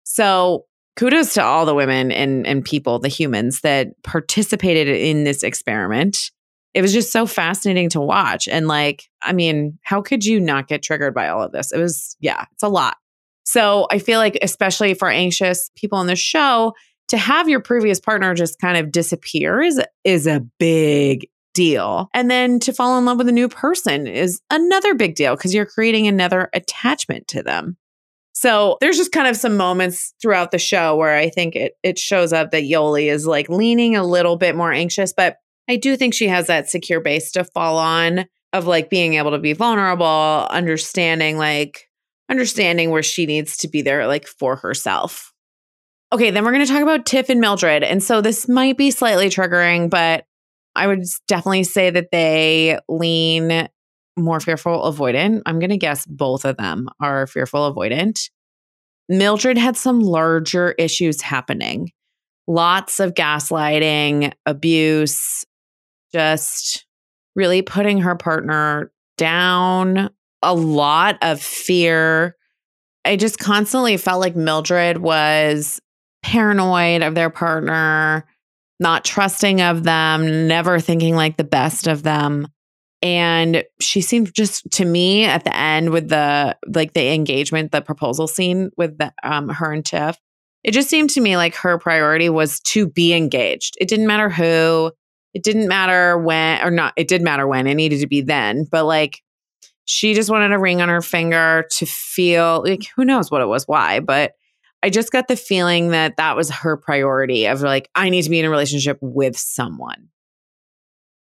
So 0.04 0.66
kudos 0.96 1.34
to 1.36 1.44
all 1.44 1.66
the 1.66 1.76
women 1.76 2.12
and, 2.12 2.46
and 2.46 2.64
people, 2.64 3.00
the 3.00 3.08
humans 3.08 3.62
that 3.62 3.90
participated 4.04 4.88
in 4.88 5.24
this 5.24 5.44
experiment. 5.44 6.32
It 6.74 6.82
was 6.82 6.94
just 6.94 7.12
so 7.12 7.26
fascinating 7.26 7.90
to 7.90 8.02
watch. 8.02 8.48
And 8.48 8.68
like, 8.68 9.10
I 9.24 9.34
mean, 9.34 9.80
how 9.82 10.02
could 10.02 10.24
you 10.24 10.40
not 10.40 10.68
get 10.68 10.84
triggered 10.84 11.14
by 11.14 11.30
all 11.30 11.42
of 11.42 11.52
this? 11.52 11.72
It 11.72 11.80
was, 11.80 12.16
yeah, 12.20 12.46
it's 12.52 12.64
a 12.64 12.70
lot. 12.70 12.98
So 13.44 13.88
I 13.90 13.98
feel 13.98 14.20
like, 14.20 14.38
especially 14.44 14.94
for 14.94 15.10
anxious 15.10 15.72
people 15.76 15.98
on 15.98 16.08
the 16.08 16.16
show, 16.16 16.74
to 17.08 17.18
have 17.18 17.50
your 17.50 17.60
previous 17.60 18.00
partner 18.00 18.36
just 18.36 18.60
kind 18.60 18.78
of 18.78 18.92
disappear 18.92 19.62
is, 19.62 19.82
is 20.04 20.28
a 20.28 20.46
big 20.60 21.28
deal. 21.56 22.10
And 22.14 22.30
then 22.30 22.60
to 22.60 22.74
fall 22.74 22.98
in 23.00 23.06
love 23.06 23.18
with 23.18 23.28
a 23.28 23.34
new 23.34 23.50
person 23.50 24.06
is 24.06 24.40
another 24.52 24.94
big 24.94 25.16
deal 25.16 25.36
because 25.36 25.54
you're 25.54 25.66
creating 25.66 26.08
another 26.08 26.50
attachment 26.54 27.28
to 27.30 27.42
them. 27.42 27.78
So 28.40 28.78
there's 28.80 28.96
just 28.96 29.12
kind 29.12 29.28
of 29.28 29.36
some 29.36 29.58
moments 29.58 30.14
throughout 30.22 30.52
the 30.52 30.60
show 30.60 30.96
where 30.96 31.18
I 31.18 31.30
think 31.30 31.58
it 31.58 31.74
it 31.84 32.00
shows 32.00 32.32
up 32.32 32.52
that 32.52 32.64
Yoly 32.64 33.12
is 33.12 33.28
like 33.28 33.50
leaning 33.50 33.98
a 33.98 34.04
little 34.06 34.38
bit 34.38 34.56
more 34.56 34.72
anxious, 34.72 35.12
but 35.12 35.36
I 35.70 35.76
do 35.76 35.98
think 35.98 36.14
she 36.14 36.30
has 36.30 36.48
that 36.48 36.70
secure 36.70 37.02
base 37.02 37.34
to 37.34 37.44
fall 37.44 37.78
on 37.78 38.28
of 38.54 38.66
like 38.66 38.90
being 38.90 39.16
able 39.16 39.32
to 39.32 39.40
be 39.40 39.52
vulnerable, 39.52 40.48
understanding 40.52 41.38
like 41.38 41.90
understanding 42.30 42.92
where 42.92 43.04
she 43.04 43.26
needs 43.26 43.58
to 43.58 43.68
be 43.68 43.82
there 43.82 44.08
like 44.08 44.26
for 44.26 44.56
herself. 44.56 45.34
Okay, 46.14 46.32
then 46.32 46.46
we're 46.46 46.54
going 46.54 46.66
to 46.66 46.72
talk 46.72 46.82
about 46.82 47.06
Tiff 47.06 47.30
and 47.30 47.42
Mildred. 47.42 47.84
And 47.84 48.02
so 48.02 48.22
this 48.22 48.48
might 48.48 48.78
be 48.78 48.90
slightly 48.90 49.28
triggering, 49.28 49.90
but 49.90 50.24
I 50.78 50.88
would 50.88 51.04
definitely 51.28 51.66
say 51.66 51.90
that 51.90 52.12
they 52.14 52.80
lean 52.88 53.68
more 54.20 54.40
fearful 54.40 54.82
avoidant. 54.92 55.42
I'm 55.46 55.60
going 55.60 55.70
to 55.70 55.78
guess 55.78 56.06
both 56.06 56.46
of 56.46 56.58
them 56.58 56.90
are 57.00 57.28
fearful 57.28 57.74
avoidant. 57.74 58.30
Mildred 59.08 59.58
had 59.58 59.76
some 59.76 60.00
larger 60.00 60.74
issues 60.74 61.22
happening. 61.22 61.92
Lots 62.48 63.00
of 63.00 63.14
gaslighting, 63.14 64.34
abuse, 64.46 65.46
just 66.12 66.86
really 67.36 67.62
putting 67.62 68.00
her 68.00 68.16
partner 68.16 68.92
down, 69.18 70.10
a 70.42 70.54
lot 70.54 71.18
of 71.22 71.42
fear. 71.42 72.36
I 73.06 73.16
just 73.16 73.40
constantly 73.40 73.98
felt 73.98 74.20
like 74.20 74.36
Mildred 74.36 74.98
was 74.98 75.80
paranoid 76.24 77.02
of 77.02 77.16
their 77.16 77.30
partner, 77.30 78.26
not 78.80 79.06
trusting 79.06 79.62
of 79.62 79.84
them, 79.84 80.48
never 80.48 80.80
thinking 80.80 81.16
like 81.16 81.38
the 81.38 81.44
best 81.44 81.88
of 81.88 82.04
them. 82.04 82.48
And 83.02 83.64
she 83.80 84.02
seemed 84.02 84.34
just 84.34 84.70
to 84.72 84.86
me 84.86 85.24
at 85.24 85.46
the 85.46 85.56
end 85.56 85.92
with 85.92 86.10
the 86.10 86.58
like 86.68 86.94
the 86.94 87.14
engagement, 87.14 87.72
the 87.72 87.82
proposal 87.82 88.28
scene 88.28 88.72
with 88.78 88.98
the, 88.98 89.14
um, 89.24 89.50
her 89.50 89.72
and 89.72 89.86
Tiff. 89.86 90.18
It 90.64 90.72
just 90.72 90.90
seemed 90.90 91.10
to 91.12 91.22
me 91.22 91.38
like 91.38 91.56
her 91.56 91.78
priority 91.78 92.28
was 92.28 92.60
to 92.62 92.88
be 92.88 93.14
engaged. 93.14 93.78
It 93.80 93.88
didn't 93.88 94.08
matter 94.08 94.30
who, 94.30 94.92
it 95.34 95.44
didn't 95.44 95.70
matter 95.70 96.18
when, 96.18 96.62
or 96.62 96.72
not, 96.72 96.94
it 96.98 97.08
did 97.08 97.22
matter 97.22 97.48
when, 97.48 97.68
it 97.68 97.76
needed 97.76 98.02
to 98.02 98.08
be 98.08 98.22
then, 98.22 98.66
but 98.70 98.84
like 98.86 99.22
she 99.86 100.14
just 100.14 100.30
wanted 100.30 100.52
a 100.52 100.60
ring 100.60 100.82
on 100.82 100.90
her 100.90 101.02
finger 101.02 101.66
to 101.72 101.86
feel 101.86 102.64
like 102.64 102.88
who 102.96 103.06
knows 103.06 103.32
what 103.32 103.42
it 103.42 103.48
was, 103.48 103.66
why, 103.66 104.02
but 104.02 104.34
I 104.84 104.90
just 104.90 105.12
got 105.12 105.28
the 105.28 105.36
feeling 105.36 105.90
that 105.90 106.18
that 106.18 106.36
was 106.36 106.50
her 106.50 106.78
priority 106.78 107.46
of 107.46 107.62
like, 107.62 107.90
I 107.96 108.10
need 108.10 108.24
to 108.24 108.30
be 108.30 108.40
in 108.40 108.46
a 108.46 108.50
relationship 108.50 108.98
with 109.02 109.38
someone. 109.38 110.10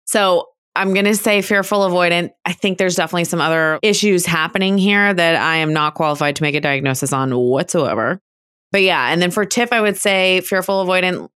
So 0.05 0.47
I'm 0.77 0.93
going 0.93 1.07
to 1.07 1.15
say 1.15 1.43
fearful 1.43 1.81
avoidant. 1.81 2.31
I 2.45 2.53
think 2.53 2.79
there's 2.79 2.97
definitely 2.97 3.25
some 3.25 3.41
other 3.41 3.79
issues 3.83 4.27
happening 4.27 4.79
here 4.79 5.13
that 5.13 5.37
I 5.37 5.57
am 5.57 5.73
not 5.73 5.95
qualified 5.95 6.37
to 6.37 6.43
make 6.43 6.55
a 6.55 6.61
diagnosis 6.61 7.13
on 7.13 7.37
whatsoever. 7.37 8.21
But 8.73 8.83
yeah, 8.83 9.09
and 9.09 9.23
then 9.23 9.31
for 9.31 9.45
Tiff, 9.45 9.73
I 9.73 9.81
would 9.81 9.97
say 9.97 10.41
fearful 10.43 10.85
avoidant, 10.85 11.29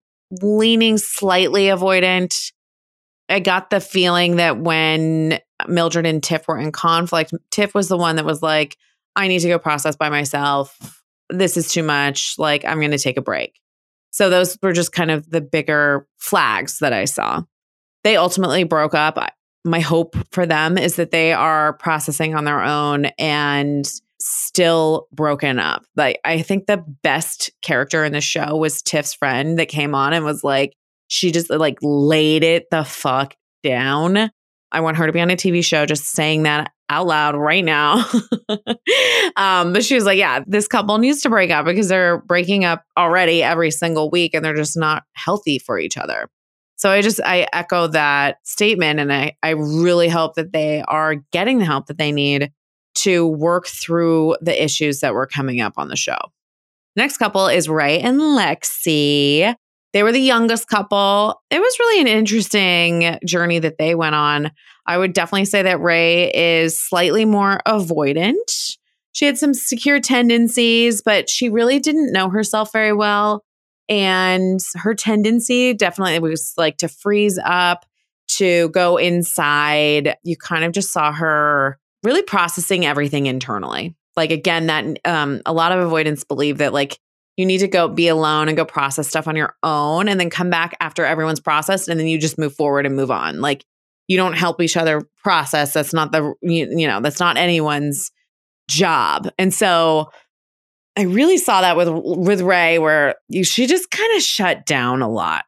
leaning 0.42 0.98
slightly 0.98 1.64
avoidant. 1.64 2.52
I 3.28 3.40
got 3.40 3.70
the 3.70 3.80
feeling 3.80 4.36
that 4.36 4.58
when 4.58 5.38
Mildred 5.66 6.06
and 6.06 6.22
Tiff 6.22 6.46
were 6.48 6.58
in 6.58 6.72
conflict, 6.72 7.32
Tiff 7.50 7.74
was 7.74 7.88
the 7.88 7.96
one 7.96 8.16
that 8.16 8.24
was 8.24 8.42
like, 8.42 8.76
I 9.16 9.28
need 9.28 9.40
to 9.40 9.48
go 9.48 9.58
process 9.58 9.96
by 9.96 10.10
myself 10.10 10.76
this 11.30 11.56
is 11.56 11.72
too 11.72 11.82
much. 11.82 12.34
Like, 12.38 12.64
I'm 12.64 12.78
going 12.78 12.90
to 12.90 12.98
take 12.98 13.16
a 13.16 13.22
break. 13.22 13.60
So 14.10 14.28
those 14.28 14.58
were 14.62 14.72
just 14.72 14.92
kind 14.92 15.10
of 15.10 15.30
the 15.30 15.40
bigger 15.40 16.06
flags 16.18 16.80
that 16.80 16.92
I 16.92 17.04
saw. 17.04 17.42
They 18.04 18.16
ultimately 18.16 18.64
broke 18.64 18.94
up. 18.94 19.18
My 19.64 19.80
hope 19.80 20.16
for 20.32 20.46
them 20.46 20.78
is 20.78 20.96
that 20.96 21.10
they 21.10 21.32
are 21.32 21.74
processing 21.74 22.34
on 22.34 22.44
their 22.44 22.62
own 22.62 23.06
and 23.18 23.86
still 24.18 25.06
broken 25.12 25.58
up. 25.58 25.84
Like, 25.96 26.20
I 26.24 26.42
think 26.42 26.66
the 26.66 26.84
best 27.02 27.50
character 27.62 28.04
in 28.04 28.12
the 28.12 28.20
show 28.20 28.56
was 28.56 28.82
Tiff's 28.82 29.14
friend 29.14 29.58
that 29.58 29.66
came 29.66 29.94
on 29.94 30.12
and 30.12 30.24
was 30.24 30.44
like, 30.44 30.74
she 31.08 31.32
just 31.32 31.50
like 31.50 31.78
laid 31.82 32.44
it 32.44 32.70
the 32.70 32.84
fuck 32.84 33.34
down. 33.62 34.30
I 34.72 34.80
want 34.80 34.96
her 34.98 35.06
to 35.06 35.12
be 35.12 35.20
on 35.20 35.30
a 35.30 35.36
TV 35.36 35.64
show 35.64 35.84
just 35.84 36.04
saying 36.04 36.44
that 36.44 36.70
out 36.88 37.06
loud 37.06 37.34
right 37.34 37.64
now. 37.64 38.04
um, 39.36 39.72
but 39.72 39.84
she 39.84 39.94
was 39.94 40.04
like, 40.04 40.18
yeah, 40.18 40.40
this 40.46 40.68
couple 40.68 40.96
needs 40.98 41.22
to 41.22 41.28
break 41.28 41.50
up 41.50 41.64
because 41.64 41.88
they're 41.88 42.18
breaking 42.18 42.64
up 42.64 42.84
already 42.96 43.42
every 43.42 43.70
single 43.70 44.10
week 44.10 44.34
and 44.34 44.44
they're 44.44 44.54
just 44.54 44.76
not 44.76 45.04
healthy 45.14 45.58
for 45.58 45.78
each 45.78 45.96
other. 45.96 46.28
So 46.80 46.88
I 46.90 47.02
just 47.02 47.20
I 47.22 47.46
echo 47.52 47.88
that 47.88 48.38
statement 48.42 49.00
and 49.00 49.12
I 49.12 49.36
I 49.42 49.50
really 49.50 50.08
hope 50.08 50.36
that 50.36 50.52
they 50.52 50.82
are 50.88 51.16
getting 51.30 51.58
the 51.58 51.66
help 51.66 51.88
that 51.88 51.98
they 51.98 52.10
need 52.10 52.52
to 52.96 53.26
work 53.26 53.66
through 53.66 54.36
the 54.40 54.64
issues 54.64 55.00
that 55.00 55.12
were 55.12 55.26
coming 55.26 55.60
up 55.60 55.74
on 55.76 55.88
the 55.88 55.96
show. 55.96 56.16
Next 56.96 57.18
couple 57.18 57.48
is 57.48 57.68
Rae 57.68 58.00
and 58.00 58.18
Lexi. 58.18 59.54
They 59.92 60.02
were 60.02 60.10
the 60.10 60.22
youngest 60.22 60.68
couple. 60.68 61.42
It 61.50 61.60
was 61.60 61.76
really 61.80 62.00
an 62.00 62.06
interesting 62.06 63.18
journey 63.26 63.58
that 63.58 63.76
they 63.76 63.94
went 63.94 64.14
on. 64.14 64.50
I 64.86 64.96
would 64.96 65.12
definitely 65.12 65.44
say 65.44 65.60
that 65.60 65.82
Rae 65.82 66.32
is 66.32 66.80
slightly 66.80 67.26
more 67.26 67.60
avoidant. 67.68 68.78
She 69.12 69.26
had 69.26 69.36
some 69.36 69.52
secure 69.52 70.00
tendencies, 70.00 71.02
but 71.02 71.28
she 71.28 71.50
really 71.50 71.78
didn't 71.78 72.10
know 72.10 72.30
herself 72.30 72.72
very 72.72 72.94
well. 72.94 73.44
And 73.90 74.60
her 74.76 74.94
tendency 74.94 75.74
definitely 75.74 76.20
was 76.20 76.54
like 76.56 76.78
to 76.78 76.88
freeze 76.88 77.38
up, 77.44 77.84
to 78.36 78.68
go 78.68 78.96
inside. 78.96 80.16
You 80.22 80.36
kind 80.36 80.64
of 80.64 80.72
just 80.72 80.92
saw 80.92 81.12
her 81.12 81.76
really 82.04 82.22
processing 82.22 82.86
everything 82.86 83.26
internally. 83.26 83.96
Like, 84.16 84.30
again, 84.30 84.68
that 84.68 84.84
um, 85.04 85.42
a 85.44 85.52
lot 85.52 85.72
of 85.72 85.80
avoidance 85.80 86.24
believe 86.24 86.58
that 86.58 86.72
like 86.72 86.98
you 87.36 87.46
need 87.46 87.58
to 87.58 87.68
go 87.68 87.88
be 87.88 88.08
alone 88.08 88.48
and 88.48 88.56
go 88.56 88.64
process 88.64 89.08
stuff 89.08 89.26
on 89.26 89.36
your 89.36 89.56
own 89.62 90.08
and 90.08 90.20
then 90.20 90.30
come 90.30 90.50
back 90.50 90.76
after 90.80 91.04
everyone's 91.04 91.40
processed 91.40 91.88
and 91.88 91.98
then 91.98 92.06
you 92.06 92.18
just 92.18 92.38
move 92.38 92.54
forward 92.54 92.86
and 92.86 92.94
move 92.94 93.10
on. 93.10 93.40
Like 93.40 93.64
you 94.08 94.16
don't 94.16 94.34
help 94.34 94.60
each 94.60 94.76
other 94.76 95.02
process. 95.22 95.72
That's 95.72 95.94
not 95.94 96.12
the, 96.12 96.34
you, 96.42 96.68
you 96.76 96.86
know, 96.86 97.00
that's 97.00 97.20
not 97.20 97.36
anyone's 97.36 98.10
job. 98.68 99.28
And 99.38 99.54
so 99.54 100.10
I 100.96 101.02
really 101.02 101.38
saw 101.38 101.60
that 101.60 101.76
with 101.76 101.88
with 101.88 102.40
Rae 102.40 102.78
where 102.78 103.14
you, 103.28 103.44
she 103.44 103.66
just 103.66 103.90
kind 103.90 104.16
of 104.16 104.22
shut 104.22 104.66
down 104.66 105.02
a 105.02 105.08
lot, 105.08 105.44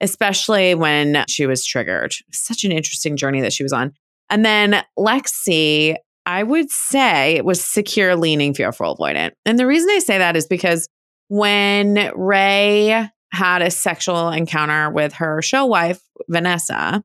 especially 0.00 0.74
when 0.74 1.24
she 1.28 1.46
was 1.46 1.64
triggered. 1.64 2.14
Such 2.32 2.64
an 2.64 2.72
interesting 2.72 3.16
journey 3.16 3.40
that 3.42 3.52
she 3.52 3.62
was 3.62 3.72
on. 3.72 3.92
And 4.30 4.44
then 4.44 4.82
Lexi, 4.98 5.96
I 6.26 6.42
would 6.42 6.70
say 6.70 7.36
it 7.36 7.44
was 7.44 7.64
secure, 7.64 8.16
leaning, 8.16 8.54
fearful, 8.54 8.96
avoidant. 8.96 9.32
And 9.44 9.58
the 9.58 9.66
reason 9.66 9.88
I 9.90 9.98
say 9.98 10.18
that 10.18 10.36
is 10.36 10.46
because 10.46 10.88
when 11.28 12.10
Rae 12.14 13.08
had 13.32 13.62
a 13.62 13.70
sexual 13.70 14.30
encounter 14.30 14.90
with 14.90 15.14
her 15.14 15.42
show 15.42 15.66
wife, 15.66 16.00
Vanessa, 16.28 17.02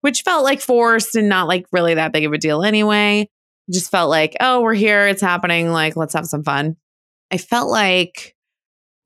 which 0.00 0.22
felt 0.22 0.44
like 0.44 0.60
forced 0.60 1.14
and 1.14 1.28
not 1.28 1.48
like 1.48 1.66
really 1.72 1.94
that 1.94 2.12
big 2.12 2.24
of 2.24 2.32
a 2.32 2.38
deal 2.38 2.62
anyway. 2.62 3.28
just 3.72 3.90
felt 3.90 4.10
like, 4.10 4.36
oh, 4.40 4.60
we're 4.62 4.74
here, 4.74 5.06
it's 5.06 5.22
happening, 5.22 5.70
like 5.70 5.96
let's 5.96 6.14
have 6.14 6.26
some 6.26 6.42
fun. 6.42 6.76
I 7.30 7.38
felt 7.38 7.70
like 7.70 8.34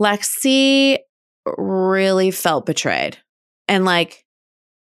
Lexi 0.00 0.98
really 1.58 2.30
felt 2.30 2.66
betrayed 2.66 3.18
and 3.68 3.84
like 3.84 4.24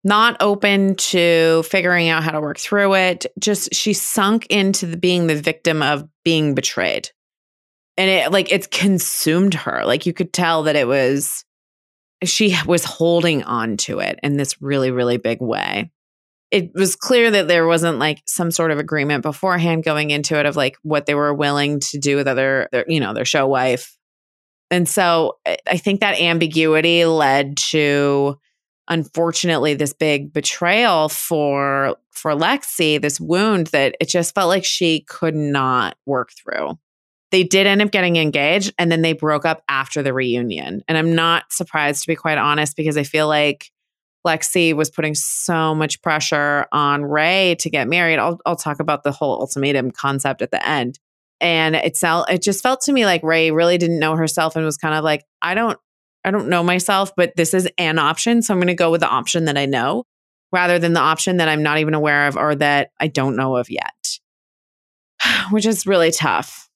not 0.04 0.38
open 0.40 0.96
to 0.96 1.64
figuring 1.64 2.10
out 2.10 2.24
how 2.24 2.32
to 2.32 2.42
work 2.42 2.58
through 2.58 2.96
it. 2.96 3.26
Just 3.38 3.74
she 3.74 3.94
sunk 3.94 4.48
into 4.48 4.86
the 4.86 4.98
being 4.98 5.28
the 5.28 5.36
victim 5.36 5.82
of 5.82 6.08
being 6.24 6.56
betrayed. 6.56 7.10
And 7.98 8.10
it 8.10 8.32
like 8.32 8.52
it's 8.52 8.68
consumed 8.68 9.54
her. 9.54 9.84
Like 9.86 10.06
you 10.06 10.14
could 10.14 10.32
tell 10.32 10.64
that 10.64 10.76
it 10.76 10.88
was 10.88 11.44
she 12.24 12.56
was 12.66 12.84
holding 12.84 13.44
on 13.44 13.78
to 13.78 14.00
it 14.00 14.20
in 14.24 14.38
this 14.38 14.62
really 14.62 14.92
really 14.92 15.18
big 15.18 15.42
way 15.42 15.92
it 16.52 16.72
was 16.74 16.96
clear 16.96 17.30
that 17.30 17.48
there 17.48 17.68
wasn't 17.68 18.00
like 18.00 18.22
some 18.26 18.50
sort 18.50 18.72
of 18.72 18.80
agreement 18.80 19.22
beforehand 19.22 19.84
going 19.84 20.10
into 20.10 20.38
it 20.40 20.46
of 20.46 20.56
like 20.56 20.78
what 20.82 21.06
they 21.06 21.16
were 21.16 21.34
willing 21.34 21.80
to 21.80 22.00
do 22.00 22.16
with 22.16 22.28
other 22.28 22.68
their, 22.72 22.86
you 22.88 23.00
know 23.00 23.14
their 23.14 23.26
show 23.26 23.48
wife 23.48 23.98
and 24.72 24.88
so 24.88 25.38
i 25.68 25.78
think 25.78 26.00
that 26.00 26.20
ambiguity 26.20 27.06
led 27.06 27.58
to 27.58 28.38
unfortunately 28.90 29.76
this 29.76 29.94
big 29.94 30.34
betrayal 30.34 31.10
for 31.10 31.96
for 32.20 32.34
Lexi, 32.34 33.02
this 33.02 33.20
wound 33.20 33.68
that 33.68 33.96
it 34.00 34.10
just 34.10 34.36
felt 34.36 34.50
like 34.50 34.66
she 34.66 35.02
could 35.08 35.36
not 35.36 35.96
work 36.06 36.32
through. 36.32 36.78
They 37.32 37.44
did 37.44 37.66
end 37.68 37.82
up 37.82 37.92
getting 37.92 38.18
engaged 38.18 38.74
and 38.78 38.92
then 38.92 39.02
they 39.02 39.14
broke 39.14 39.46
up 39.46 39.64
after 39.70 40.04
the 40.04 40.14
reunion. 40.14 40.82
And 40.88 40.98
I'm 40.98 41.16
not 41.16 41.54
surprised 41.54 42.02
to 42.02 42.08
be 42.08 42.16
quite 42.16 42.38
honest 42.38 42.76
because 42.76 42.98
I 42.98 43.04
feel 43.04 43.28
like 43.28 43.72
Lexi 44.26 44.74
was 44.74 44.90
putting 44.90 45.16
so 45.16 45.74
much 45.74 46.02
pressure 46.02 46.66
on 46.72 47.04
Rae 47.04 47.56
to 47.60 47.70
get 47.70 47.88
married. 47.88 48.20
I'll 48.20 48.40
I'll 48.46 48.56
talk 48.56 48.80
about 48.80 49.04
the 49.04 49.12
whole 49.12 49.40
ultimatum 49.40 49.92
concept 49.92 50.42
at 50.42 50.52
the 50.52 50.66
end. 50.68 51.00
And 51.42 51.76
it 51.76 51.96
felt 51.96 52.30
it 52.30 52.42
just 52.42 52.62
felt 52.62 52.82
to 52.82 52.92
me 52.92 53.06
like 53.06 53.24
Rae 53.24 53.52
really 53.52 53.78
didn't 53.78 54.00
know 54.00 54.16
herself 54.16 54.56
and 54.56 54.66
was 54.66 54.78
kind 54.78 54.94
of 54.94 55.04
like, 55.04 55.24
I 55.42 55.54
don't 55.54 55.80
I 56.26 56.32
don't 56.32 56.50
know 56.50 56.64
myself, 56.64 57.16
but 57.16 57.34
this 57.36 57.54
is 57.54 57.70
an 57.78 57.98
option. 57.98 58.42
So 58.42 58.54
I'm 58.54 58.60
going 58.60 58.68
to 58.68 58.74
go 58.74 58.92
with 58.92 59.02
the 59.02 59.10
option 59.10 59.46
that 59.46 59.58
I 59.58 59.66
know 59.66 60.04
rather 60.52 60.80
than 60.80 60.94
the 60.94 61.00
option 61.00 61.38
that 61.38 61.48
I'm 61.48 61.64
not 61.64 61.78
even 61.78 61.94
aware 61.94 62.28
of 62.28 62.36
or 62.36 62.56
that 62.56 62.92
I 63.00 63.08
don't 63.08 63.36
know 63.36 63.56
of 63.56 63.70
yet, 63.70 64.20
which 65.52 65.66
is 65.66 65.86
really 65.88 66.12
tough. 66.12 66.68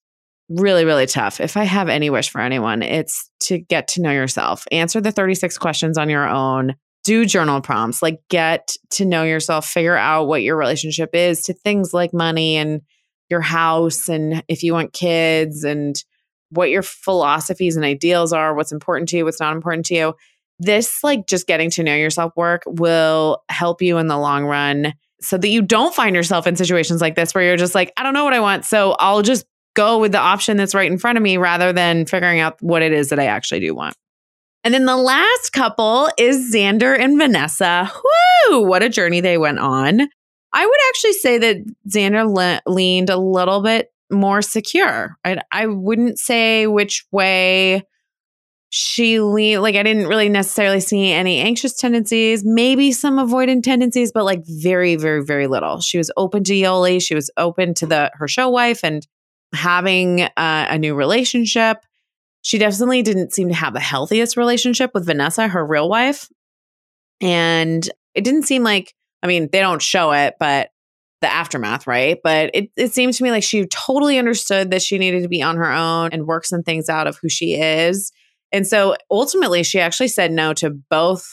Really, 0.49 0.85
really 0.85 1.07
tough. 1.07 1.39
If 1.39 1.57
I 1.57 1.63
have 1.63 1.89
any 1.89 2.09
wish 2.09 2.29
for 2.29 2.39
anyone, 2.39 2.83
it's 2.83 3.29
to 3.41 3.59
get 3.59 3.87
to 3.89 4.01
know 4.01 4.11
yourself, 4.11 4.65
answer 4.71 5.01
the 5.01 5.11
36 5.11 5.57
questions 5.57 5.97
on 5.97 6.09
your 6.09 6.27
own, 6.27 6.75
do 7.03 7.25
journal 7.25 7.61
prompts, 7.61 8.01
like 8.01 8.19
get 8.29 8.75
to 8.91 9.05
know 9.05 9.23
yourself, 9.23 9.65
figure 9.65 9.97
out 9.97 10.27
what 10.27 10.41
your 10.41 10.55
relationship 10.55 11.13
is 11.13 11.41
to 11.43 11.53
things 11.53 11.93
like 11.93 12.13
money 12.13 12.55
and 12.55 12.81
your 13.29 13.41
house, 13.41 14.09
and 14.09 14.43
if 14.47 14.63
you 14.63 14.73
want 14.73 14.93
kids, 14.93 15.63
and 15.63 16.03
what 16.49 16.69
your 16.69 16.83
philosophies 16.83 17.75
and 17.75 17.83
ideals 17.83 18.31
are, 18.31 18.53
what's 18.53 18.71
important 18.71 19.09
to 19.09 19.17
you, 19.17 19.25
what's 19.25 19.39
not 19.39 19.55
important 19.55 19.85
to 19.87 19.95
you. 19.95 20.13
This, 20.59 21.03
like, 21.03 21.25
just 21.25 21.47
getting 21.47 21.71
to 21.71 21.83
know 21.83 21.95
yourself 21.95 22.31
work 22.35 22.63
will 22.67 23.43
help 23.49 23.81
you 23.81 23.97
in 23.97 24.07
the 24.07 24.17
long 24.17 24.45
run 24.45 24.93
so 25.19 25.37
that 25.37 25.47
you 25.47 25.61
don't 25.61 25.95
find 25.95 26.15
yourself 26.15 26.45
in 26.45 26.55
situations 26.55 27.01
like 27.01 27.15
this 27.15 27.33
where 27.33 27.43
you're 27.43 27.57
just 27.57 27.73
like, 27.73 27.91
I 27.97 28.03
don't 28.03 28.13
know 28.13 28.23
what 28.23 28.33
I 28.33 28.39
want. 28.39 28.65
So 28.65 28.91
I'll 28.99 29.23
just 29.23 29.45
go 29.73 29.97
with 29.97 30.11
the 30.11 30.19
option 30.19 30.57
that's 30.57 30.75
right 30.75 30.91
in 30.91 30.99
front 30.99 31.17
of 31.17 31.23
me 31.23 31.37
rather 31.37 31.73
than 31.73 32.05
figuring 32.05 32.39
out 32.39 32.61
what 32.61 32.83
it 32.83 32.91
is 32.91 33.09
that 33.09 33.19
I 33.19 33.25
actually 33.25 33.61
do 33.61 33.73
want. 33.73 33.95
And 34.63 34.73
then 34.73 34.85
the 34.85 34.97
last 34.97 35.51
couple 35.51 36.09
is 36.17 36.53
Xander 36.53 36.97
and 36.97 37.17
Vanessa. 37.17 37.91
Whoo, 38.49 38.61
what 38.63 38.83
a 38.83 38.89
journey 38.89 39.19
they 39.19 39.37
went 39.37 39.59
on. 39.59 40.01
I 40.53 40.65
would 40.65 40.79
actually 40.89 41.13
say 41.13 41.37
that 41.39 41.57
Xander 41.89 42.33
le- 42.33 42.61
leaned 42.71 43.09
a 43.09 43.17
little 43.17 43.61
bit 43.61 43.91
more 44.11 44.41
secure. 44.41 45.17
I, 45.25 45.41
I 45.51 45.67
wouldn't 45.67 46.19
say 46.19 46.67
which 46.67 47.05
way 47.11 47.83
she 48.69 49.19
leaned. 49.19 49.61
Like, 49.61 49.75
I 49.75 49.83
didn't 49.83 50.07
really 50.07 50.29
necessarily 50.29 50.79
see 50.79 51.11
any 51.11 51.39
anxious 51.39 51.75
tendencies, 51.75 52.43
maybe 52.45 52.91
some 52.91 53.17
avoidant 53.17 53.63
tendencies, 53.63 54.11
but 54.11 54.23
like 54.23 54.43
very, 54.45 54.95
very, 54.95 55.23
very 55.23 55.47
little. 55.47 55.79
She 55.81 55.97
was 55.97 56.11
open 56.15 56.43
to 56.45 56.53
Yoly. 56.53 57.01
She 57.01 57.15
was 57.15 57.29
open 57.37 57.73
to 57.75 57.85
the 57.85 58.11
her 58.15 58.27
show 58.27 58.49
wife 58.49 58.83
and 58.83 59.05
having 59.53 60.21
uh, 60.21 60.29
a 60.37 60.77
new 60.77 60.95
relationship. 60.95 61.77
She 62.43 62.57
definitely 62.57 63.01
didn't 63.01 63.33
seem 63.33 63.49
to 63.49 63.55
have 63.55 63.73
the 63.73 63.79
healthiest 63.79 64.37
relationship 64.37 64.91
with 64.93 65.05
Vanessa, 65.05 65.47
her 65.47 65.65
real 65.65 65.89
wife. 65.89 66.29
And 67.19 67.89
it 68.13 68.23
didn't 68.23 68.43
seem 68.43 68.63
like, 68.63 68.93
I 69.23 69.27
mean, 69.27 69.49
they 69.51 69.61
don't 69.61 69.81
show 69.81 70.11
it, 70.11 70.35
but 70.39 70.69
the 71.21 71.31
aftermath, 71.31 71.87
right? 71.87 72.19
But 72.21 72.51
it, 72.53 72.69
it 72.75 72.93
seemed 72.93 73.13
to 73.13 73.23
me 73.23 73.31
like 73.31 73.43
she 73.43 73.65
totally 73.67 74.19
understood 74.19 74.71
that 74.71 74.81
she 74.81 74.97
needed 74.97 75.23
to 75.23 75.29
be 75.29 75.41
on 75.41 75.55
her 75.55 75.71
own 75.71 76.09
and 76.11 76.27
work 76.27 76.45
some 76.45 76.63
things 76.63 76.89
out 76.89 77.07
of 77.07 77.17
who 77.21 77.29
she 77.29 77.55
is. 77.55 78.11
And 78.51 78.67
so 78.67 78.97
ultimately, 79.09 79.63
she 79.63 79.79
actually 79.79 80.09
said 80.09 80.31
no 80.31 80.53
to 80.55 80.69
both 80.69 81.25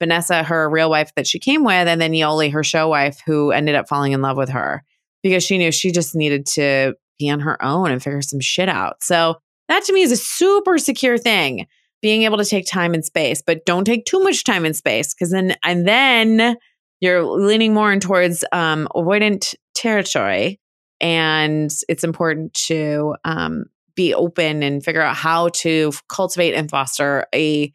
Vanessa, 0.00 0.42
her 0.42 0.68
real 0.68 0.90
wife 0.90 1.12
that 1.14 1.28
she 1.28 1.38
came 1.38 1.62
with, 1.62 1.86
and 1.86 2.00
then 2.00 2.10
Yoly, 2.10 2.52
her 2.52 2.64
show 2.64 2.88
wife, 2.88 3.20
who 3.24 3.52
ended 3.52 3.76
up 3.76 3.88
falling 3.88 4.10
in 4.10 4.20
love 4.20 4.36
with 4.36 4.48
her 4.48 4.82
because 5.22 5.44
she 5.44 5.56
knew 5.56 5.70
she 5.70 5.92
just 5.92 6.16
needed 6.16 6.44
to 6.46 6.94
be 7.20 7.30
on 7.30 7.38
her 7.38 7.62
own 7.64 7.92
and 7.92 8.02
figure 8.02 8.20
some 8.20 8.40
shit 8.40 8.68
out. 8.68 8.96
So 9.02 9.36
that 9.68 9.84
to 9.84 9.92
me 9.92 10.02
is 10.02 10.12
a 10.12 10.16
super 10.16 10.78
secure 10.78 11.18
thing, 11.18 11.66
being 12.00 12.22
able 12.22 12.38
to 12.38 12.44
take 12.44 12.66
time 12.66 12.94
and 12.94 13.04
space, 13.04 13.42
but 13.44 13.64
don't 13.64 13.84
take 13.84 14.04
too 14.04 14.20
much 14.20 14.44
time 14.44 14.64
and 14.64 14.76
space 14.76 15.14
because 15.14 15.30
then, 15.30 15.56
and 15.64 15.86
then 15.86 16.56
you're 17.00 17.22
leaning 17.22 17.74
more 17.74 17.92
in 17.92 18.00
towards 18.00 18.44
um, 18.52 18.88
avoidant 18.94 19.54
territory. 19.74 20.60
And 21.00 21.70
it's 21.88 22.04
important 22.04 22.54
to 22.66 23.16
um, 23.24 23.64
be 23.94 24.14
open 24.14 24.62
and 24.62 24.84
figure 24.84 25.02
out 25.02 25.16
how 25.16 25.48
to 25.48 25.92
cultivate 26.08 26.54
and 26.54 26.70
foster 26.70 27.26
a 27.34 27.72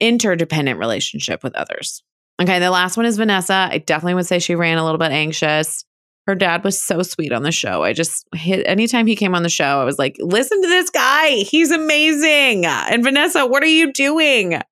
interdependent 0.00 0.78
relationship 0.78 1.44
with 1.44 1.54
others. 1.54 2.02
Okay, 2.40 2.58
the 2.58 2.70
last 2.70 2.96
one 2.96 3.06
is 3.06 3.18
Vanessa. 3.18 3.68
I 3.70 3.78
definitely 3.78 4.14
would 4.14 4.26
say 4.26 4.38
she 4.38 4.54
ran 4.54 4.78
a 4.78 4.84
little 4.84 4.98
bit 4.98 5.12
anxious 5.12 5.84
her 6.26 6.34
dad 6.36 6.62
was 6.62 6.80
so 6.80 7.02
sweet 7.02 7.32
on 7.32 7.42
the 7.42 7.50
show. 7.50 7.82
I 7.82 7.92
just 7.92 8.26
hit 8.34 8.64
anytime 8.66 9.06
he 9.06 9.16
came 9.16 9.34
on 9.34 9.42
the 9.42 9.48
show, 9.48 9.80
I 9.80 9.84
was 9.84 9.98
like, 9.98 10.16
listen 10.20 10.62
to 10.62 10.68
this 10.68 10.88
guy. 10.88 11.30
He's 11.30 11.72
amazing. 11.72 12.64
And 12.64 13.02
Vanessa, 13.02 13.44
what 13.44 13.62
are 13.62 13.66
you 13.66 13.92
doing? 13.92 14.60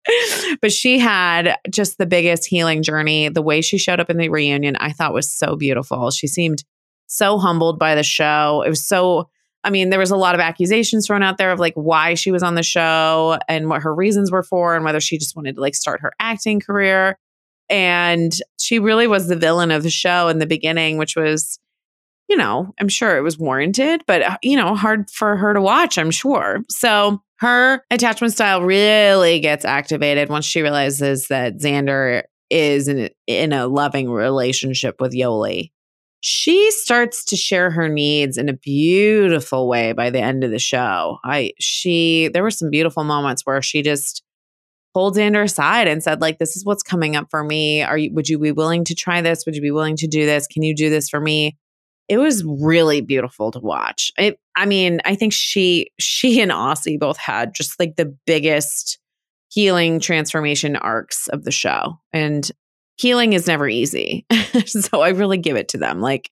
But 0.60 0.72
she 0.72 0.98
had 0.98 1.56
just 1.70 1.96
the 1.96 2.06
biggest 2.06 2.46
healing 2.46 2.82
journey. 2.82 3.28
The 3.28 3.42
way 3.42 3.60
she 3.60 3.78
showed 3.78 4.00
up 4.00 4.10
in 4.10 4.18
the 4.18 4.28
reunion, 4.28 4.76
I 4.76 4.92
thought 4.92 5.14
was 5.14 5.32
so 5.32 5.56
beautiful. 5.56 6.10
She 6.10 6.26
seemed 6.26 6.64
so 7.06 7.38
humbled 7.38 7.78
by 7.78 7.94
the 7.94 8.02
show. 8.02 8.62
It 8.66 8.68
was 8.68 8.86
so, 8.86 9.28
I 9.64 9.70
mean, 9.70 9.90
there 9.90 9.98
was 9.98 10.10
a 10.10 10.16
lot 10.16 10.34
of 10.34 10.40
accusations 10.40 11.06
thrown 11.06 11.22
out 11.22 11.38
there 11.38 11.52
of 11.52 11.58
like 11.58 11.74
why 11.74 12.14
she 12.14 12.30
was 12.30 12.42
on 12.42 12.56
the 12.56 12.62
show 12.62 13.38
and 13.48 13.68
what 13.68 13.82
her 13.82 13.94
reasons 13.94 14.30
were 14.30 14.42
for, 14.42 14.74
and 14.74 14.84
whether 14.84 15.00
she 15.00 15.18
just 15.18 15.36
wanted 15.36 15.54
to 15.54 15.60
like 15.60 15.74
start 15.74 16.00
her 16.00 16.12
acting 16.20 16.60
career. 16.60 17.18
And 17.70 18.32
she 18.58 18.78
really 18.78 19.06
was 19.06 19.28
the 19.28 19.36
villain 19.36 19.70
of 19.70 19.82
the 19.82 19.90
show 19.90 20.28
in 20.28 20.38
the 20.38 20.46
beginning, 20.46 20.98
which 20.98 21.16
was, 21.16 21.58
you 22.28 22.36
know, 22.36 22.74
I'm 22.80 22.88
sure 22.88 23.16
it 23.16 23.22
was 23.22 23.38
warranted, 23.38 24.02
but, 24.06 24.22
uh, 24.22 24.38
you 24.42 24.56
know, 24.56 24.74
hard 24.74 25.08
for 25.10 25.36
her 25.36 25.54
to 25.54 25.60
watch, 25.60 25.96
I'm 25.96 26.10
sure. 26.10 26.58
So 26.68 27.22
her 27.38 27.82
attachment 27.90 28.34
style 28.34 28.62
really 28.62 29.40
gets 29.40 29.64
activated 29.64 30.28
once 30.28 30.44
she 30.44 30.62
realizes 30.62 31.28
that 31.28 31.58
Xander 31.58 32.22
is 32.50 32.88
in, 32.88 33.08
in 33.26 33.52
a 33.52 33.66
loving 33.66 34.10
relationship 34.10 35.00
with 35.00 35.14
Yoly. 35.14 35.70
She 36.20 36.70
starts 36.72 37.24
to 37.26 37.36
share 37.36 37.70
her 37.70 37.88
needs 37.88 38.36
in 38.36 38.50
a 38.50 38.54
beautiful 38.54 39.68
way 39.68 39.92
by 39.92 40.10
the 40.10 40.20
end 40.20 40.44
of 40.44 40.50
the 40.50 40.58
show. 40.58 41.18
I 41.24 41.52
she 41.58 42.28
there 42.34 42.42
were 42.42 42.50
some 42.50 42.68
beautiful 42.68 43.04
moments 43.04 43.46
where 43.46 43.62
she 43.62 43.80
just 43.80 44.22
pulled 44.94 45.16
Xander 45.16 45.44
aside 45.44 45.88
and 45.88 46.02
said, 46.02 46.20
like, 46.20 46.38
this 46.38 46.56
is 46.56 46.64
what's 46.64 46.82
coming 46.82 47.16
up 47.16 47.28
for 47.30 47.44
me. 47.44 47.82
Are 47.82 47.98
you 47.98 48.12
would 48.14 48.28
you 48.28 48.38
be 48.38 48.52
willing 48.52 48.84
to 48.84 48.94
try 48.94 49.20
this? 49.20 49.44
Would 49.46 49.54
you 49.54 49.62
be 49.62 49.70
willing 49.70 49.96
to 49.96 50.06
do 50.06 50.26
this? 50.26 50.46
Can 50.46 50.62
you 50.62 50.74
do 50.74 50.90
this 50.90 51.08
for 51.08 51.20
me? 51.20 51.56
It 52.08 52.18
was 52.18 52.44
really 52.44 53.00
beautiful 53.00 53.52
to 53.52 53.60
watch. 53.60 54.12
It, 54.18 54.38
I 54.56 54.66
mean, 54.66 55.00
I 55.04 55.14
think 55.14 55.32
she 55.32 55.90
she 55.98 56.40
and 56.40 56.50
Aussie 56.50 56.98
both 56.98 57.18
had 57.18 57.54
just 57.54 57.78
like 57.78 57.96
the 57.96 58.16
biggest 58.26 58.98
healing 59.48 60.00
transformation 60.00 60.76
arcs 60.76 61.28
of 61.28 61.44
the 61.44 61.50
show. 61.50 61.98
And 62.12 62.50
healing 62.96 63.32
is 63.32 63.46
never 63.46 63.68
easy. 63.68 64.26
so 64.66 65.00
I 65.00 65.10
really 65.10 65.38
give 65.38 65.56
it 65.56 65.68
to 65.68 65.78
them. 65.78 66.00
Like 66.00 66.30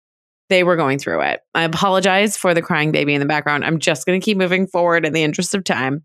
they 0.48 0.64
were 0.64 0.76
going 0.76 0.98
through 0.98 1.22
it. 1.22 1.40
I 1.54 1.62
apologize 1.62 2.36
for 2.36 2.54
the 2.54 2.62
crying 2.62 2.92
baby 2.92 3.14
in 3.14 3.20
the 3.20 3.26
background. 3.26 3.64
I'm 3.64 3.78
just 3.78 4.06
going 4.06 4.20
to 4.20 4.24
keep 4.24 4.38
moving 4.38 4.66
forward 4.66 5.04
in 5.04 5.12
the 5.12 5.22
interest 5.22 5.54
of 5.54 5.64
time. 5.64 6.04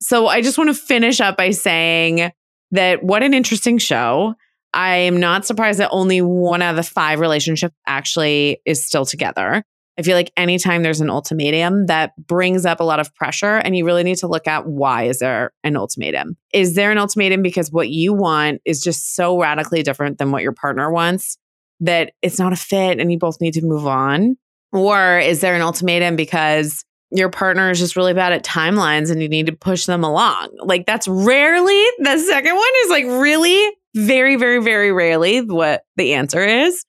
So 0.00 0.28
I 0.28 0.42
just 0.42 0.58
want 0.58 0.68
to 0.68 0.74
finish 0.74 1.20
up 1.20 1.36
by 1.36 1.50
saying 1.50 2.32
that 2.70 3.02
what 3.02 3.22
an 3.22 3.34
interesting 3.34 3.78
show. 3.78 4.34
I 4.74 4.96
am 4.96 5.18
not 5.18 5.46
surprised 5.46 5.80
that 5.80 5.90
only 5.90 6.20
one 6.20 6.62
out 6.62 6.70
of 6.70 6.76
the 6.76 6.82
five 6.82 7.20
relationships 7.20 7.74
actually 7.86 8.60
is 8.66 8.84
still 8.84 9.06
together. 9.06 9.64
I 9.98 10.02
feel 10.02 10.14
like 10.14 10.30
anytime 10.36 10.84
there's 10.84 11.00
an 11.00 11.10
ultimatum 11.10 11.86
that 11.86 12.12
brings 12.16 12.64
up 12.64 12.78
a 12.78 12.84
lot 12.84 13.00
of 13.00 13.12
pressure 13.16 13.56
and 13.56 13.76
you 13.76 13.84
really 13.84 14.04
need 14.04 14.18
to 14.18 14.28
look 14.28 14.46
at 14.46 14.66
why 14.66 15.04
is 15.04 15.18
there 15.18 15.52
an 15.64 15.76
ultimatum? 15.76 16.36
Is 16.54 16.74
there 16.74 16.92
an 16.92 16.98
ultimatum 16.98 17.42
because 17.42 17.72
what 17.72 17.88
you 17.88 18.12
want 18.12 18.60
is 18.64 18.80
just 18.80 19.16
so 19.16 19.40
radically 19.40 19.82
different 19.82 20.18
than 20.18 20.30
what 20.30 20.42
your 20.42 20.52
partner 20.52 20.92
wants 20.92 21.36
that 21.80 22.12
it's 22.22 22.38
not 22.38 22.52
a 22.52 22.56
fit 22.56 23.00
and 23.00 23.10
you 23.10 23.18
both 23.18 23.40
need 23.40 23.54
to 23.54 23.64
move 23.64 23.88
on? 23.88 24.36
Or 24.72 25.18
is 25.18 25.40
there 25.40 25.56
an 25.56 25.62
ultimatum 25.62 26.14
because 26.14 26.84
your 27.10 27.30
partner 27.30 27.70
is 27.70 27.78
just 27.78 27.96
really 27.96 28.14
bad 28.14 28.32
at 28.32 28.44
timelines 28.44 29.10
and 29.10 29.22
you 29.22 29.28
need 29.28 29.46
to 29.46 29.52
push 29.52 29.86
them 29.86 30.04
along. 30.04 30.50
Like 30.58 30.86
that's 30.86 31.08
rarely 31.08 31.84
the 31.98 32.18
second 32.18 32.54
one 32.54 32.68
is 32.84 32.90
like 32.90 33.04
really 33.04 33.72
very 33.94 34.36
very 34.36 34.62
very 34.62 34.92
rarely 34.92 35.40
what 35.40 35.84
the 35.96 36.14
answer 36.14 36.44
is. 36.44 36.84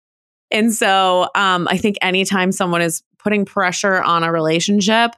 And 0.52 0.74
so 0.74 1.30
um 1.36 1.68
I 1.70 1.78
think 1.78 1.98
anytime 2.02 2.52
someone 2.52 2.82
is 2.82 3.02
putting 3.24 3.46
pressure 3.46 4.02
on 4.02 4.24
a 4.24 4.32
relationship 4.32 5.12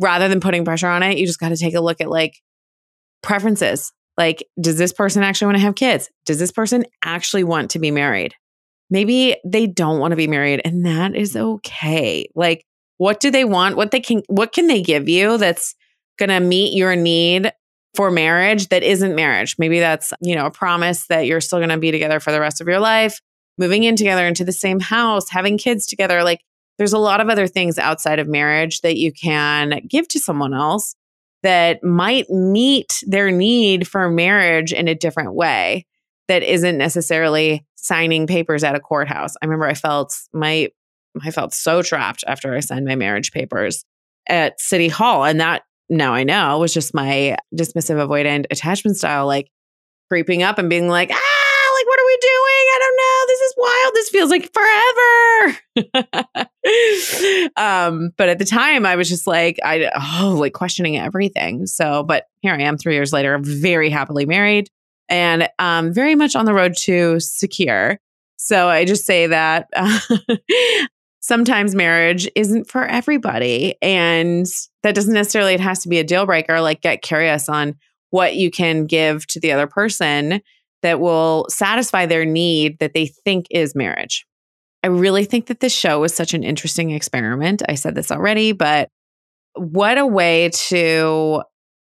rather 0.00 0.28
than 0.28 0.40
putting 0.40 0.64
pressure 0.64 0.88
on 0.88 1.02
it, 1.02 1.18
you 1.18 1.26
just 1.26 1.40
got 1.40 1.50
to 1.50 1.56
take 1.56 1.74
a 1.74 1.80
look 1.80 2.00
at 2.00 2.10
like 2.10 2.40
preferences. 3.22 3.92
Like 4.16 4.44
does 4.60 4.78
this 4.78 4.92
person 4.92 5.22
actually 5.22 5.46
want 5.46 5.58
to 5.58 5.62
have 5.62 5.74
kids? 5.76 6.10
Does 6.26 6.38
this 6.38 6.52
person 6.52 6.84
actually 7.04 7.44
want 7.44 7.70
to 7.72 7.78
be 7.78 7.90
married? 7.90 8.34
Maybe 8.90 9.36
they 9.44 9.68
don't 9.68 10.00
want 10.00 10.10
to 10.10 10.16
be 10.16 10.26
married 10.26 10.60
and 10.64 10.84
that 10.86 11.14
is 11.14 11.36
okay. 11.36 12.28
Like 12.34 12.64
what 13.00 13.18
do 13.18 13.30
they 13.30 13.46
want? 13.46 13.76
What 13.76 13.92
they 13.92 14.00
can 14.00 14.20
what 14.26 14.52
can 14.52 14.66
they 14.66 14.82
give 14.82 15.08
you 15.08 15.38
that's 15.38 15.74
going 16.18 16.28
to 16.28 16.38
meet 16.38 16.76
your 16.76 16.94
need 16.94 17.50
for 17.94 18.10
marriage 18.10 18.68
that 18.68 18.82
isn't 18.82 19.14
marriage. 19.14 19.56
Maybe 19.58 19.80
that's, 19.80 20.12
you 20.20 20.34
know, 20.34 20.44
a 20.44 20.50
promise 20.50 21.06
that 21.06 21.24
you're 21.24 21.40
still 21.40 21.60
going 21.60 21.70
to 21.70 21.78
be 21.78 21.90
together 21.90 22.20
for 22.20 22.30
the 22.30 22.40
rest 22.40 22.60
of 22.60 22.68
your 22.68 22.78
life, 22.78 23.18
moving 23.56 23.84
in 23.84 23.96
together 23.96 24.26
into 24.26 24.44
the 24.44 24.52
same 24.52 24.80
house, 24.80 25.30
having 25.30 25.56
kids 25.56 25.86
together. 25.86 26.22
Like 26.22 26.42
there's 26.76 26.92
a 26.92 26.98
lot 26.98 27.22
of 27.22 27.30
other 27.30 27.46
things 27.46 27.78
outside 27.78 28.18
of 28.18 28.28
marriage 28.28 28.82
that 28.82 28.98
you 28.98 29.14
can 29.14 29.80
give 29.88 30.06
to 30.08 30.20
someone 30.20 30.52
else 30.52 30.94
that 31.42 31.82
might 31.82 32.28
meet 32.28 33.02
their 33.06 33.30
need 33.30 33.88
for 33.88 34.10
marriage 34.10 34.74
in 34.74 34.88
a 34.88 34.94
different 34.94 35.32
way 35.32 35.86
that 36.28 36.42
isn't 36.42 36.76
necessarily 36.76 37.64
signing 37.76 38.26
papers 38.26 38.62
at 38.62 38.74
a 38.74 38.80
courthouse. 38.80 39.36
I 39.40 39.46
remember 39.46 39.64
I 39.64 39.72
felt 39.72 40.14
my 40.34 40.68
I 41.22 41.30
felt 41.30 41.54
so 41.54 41.82
trapped 41.82 42.24
after 42.26 42.54
I 42.54 42.60
signed 42.60 42.86
my 42.86 42.96
marriage 42.96 43.32
papers 43.32 43.84
at 44.28 44.60
City 44.60 44.88
Hall 44.88 45.24
and 45.24 45.40
that 45.40 45.62
now 45.88 46.14
I 46.14 46.24
know 46.24 46.58
was 46.58 46.72
just 46.72 46.94
my 46.94 47.36
dismissive 47.54 47.96
avoidant 47.96 48.46
attachment 48.50 48.96
style 48.96 49.26
like 49.26 49.50
creeping 50.08 50.42
up 50.42 50.58
and 50.58 50.70
being 50.70 50.88
like, 50.88 51.10
"Ah, 51.12 51.72
like 51.76 51.86
what 51.86 52.00
are 52.00 52.06
we 52.06 52.18
doing? 52.20 52.66
I 52.72 52.78
don't 52.80 52.96
know. 52.96 53.26
This 53.26 53.40
is 53.40 53.54
wild. 53.56 53.94
This 53.94 54.08
feels 54.10 54.30
like 54.30 54.52
forever." 54.52 55.58
um, 57.56 58.10
but 58.16 58.28
at 58.28 58.38
the 58.38 58.44
time 58.44 58.86
I 58.86 58.96
was 58.96 59.08
just 59.08 59.26
like 59.26 59.58
I 59.64 59.90
oh, 60.22 60.36
like 60.38 60.52
questioning 60.52 60.96
everything. 60.96 61.66
So, 61.66 62.04
but 62.04 62.26
here 62.40 62.54
I 62.54 62.62
am 62.62 62.78
3 62.78 62.94
years 62.94 63.12
later, 63.12 63.38
very 63.40 63.90
happily 63.90 64.26
married 64.26 64.68
and 65.08 65.48
um, 65.58 65.92
very 65.92 66.14
much 66.14 66.36
on 66.36 66.44
the 66.44 66.54
road 66.54 66.76
to 66.82 67.18
secure. 67.20 67.98
So 68.36 68.68
I 68.68 68.84
just 68.84 69.04
say 69.04 69.26
that 69.26 69.68
sometimes 71.20 71.74
marriage 71.74 72.28
isn't 72.34 72.68
for 72.68 72.84
everybody. 72.84 73.74
And 73.80 74.46
that 74.82 74.94
doesn't 74.94 75.14
necessarily, 75.14 75.54
it 75.54 75.60
has 75.60 75.80
to 75.80 75.88
be 75.88 75.98
a 75.98 76.04
deal 76.04 76.26
breaker. 76.26 76.60
Like 76.60 76.80
get 76.80 77.02
curious 77.02 77.48
on 77.48 77.76
what 78.10 78.34
you 78.34 78.50
can 78.50 78.86
give 78.86 79.26
to 79.28 79.40
the 79.40 79.52
other 79.52 79.66
person 79.66 80.40
that 80.82 80.98
will 80.98 81.46
satisfy 81.48 82.06
their 82.06 82.24
need 82.24 82.78
that 82.78 82.94
they 82.94 83.06
think 83.06 83.46
is 83.50 83.74
marriage. 83.74 84.26
I 84.82 84.88
really 84.88 85.26
think 85.26 85.46
that 85.46 85.60
this 85.60 85.74
show 85.74 86.00
was 86.00 86.14
such 86.14 86.32
an 86.32 86.42
interesting 86.42 86.90
experiment. 86.90 87.62
I 87.68 87.74
said 87.74 87.94
this 87.94 88.10
already, 88.10 88.52
but 88.52 88.88
what 89.54 89.98
a 89.98 90.06
way 90.06 90.50
to 90.68 91.42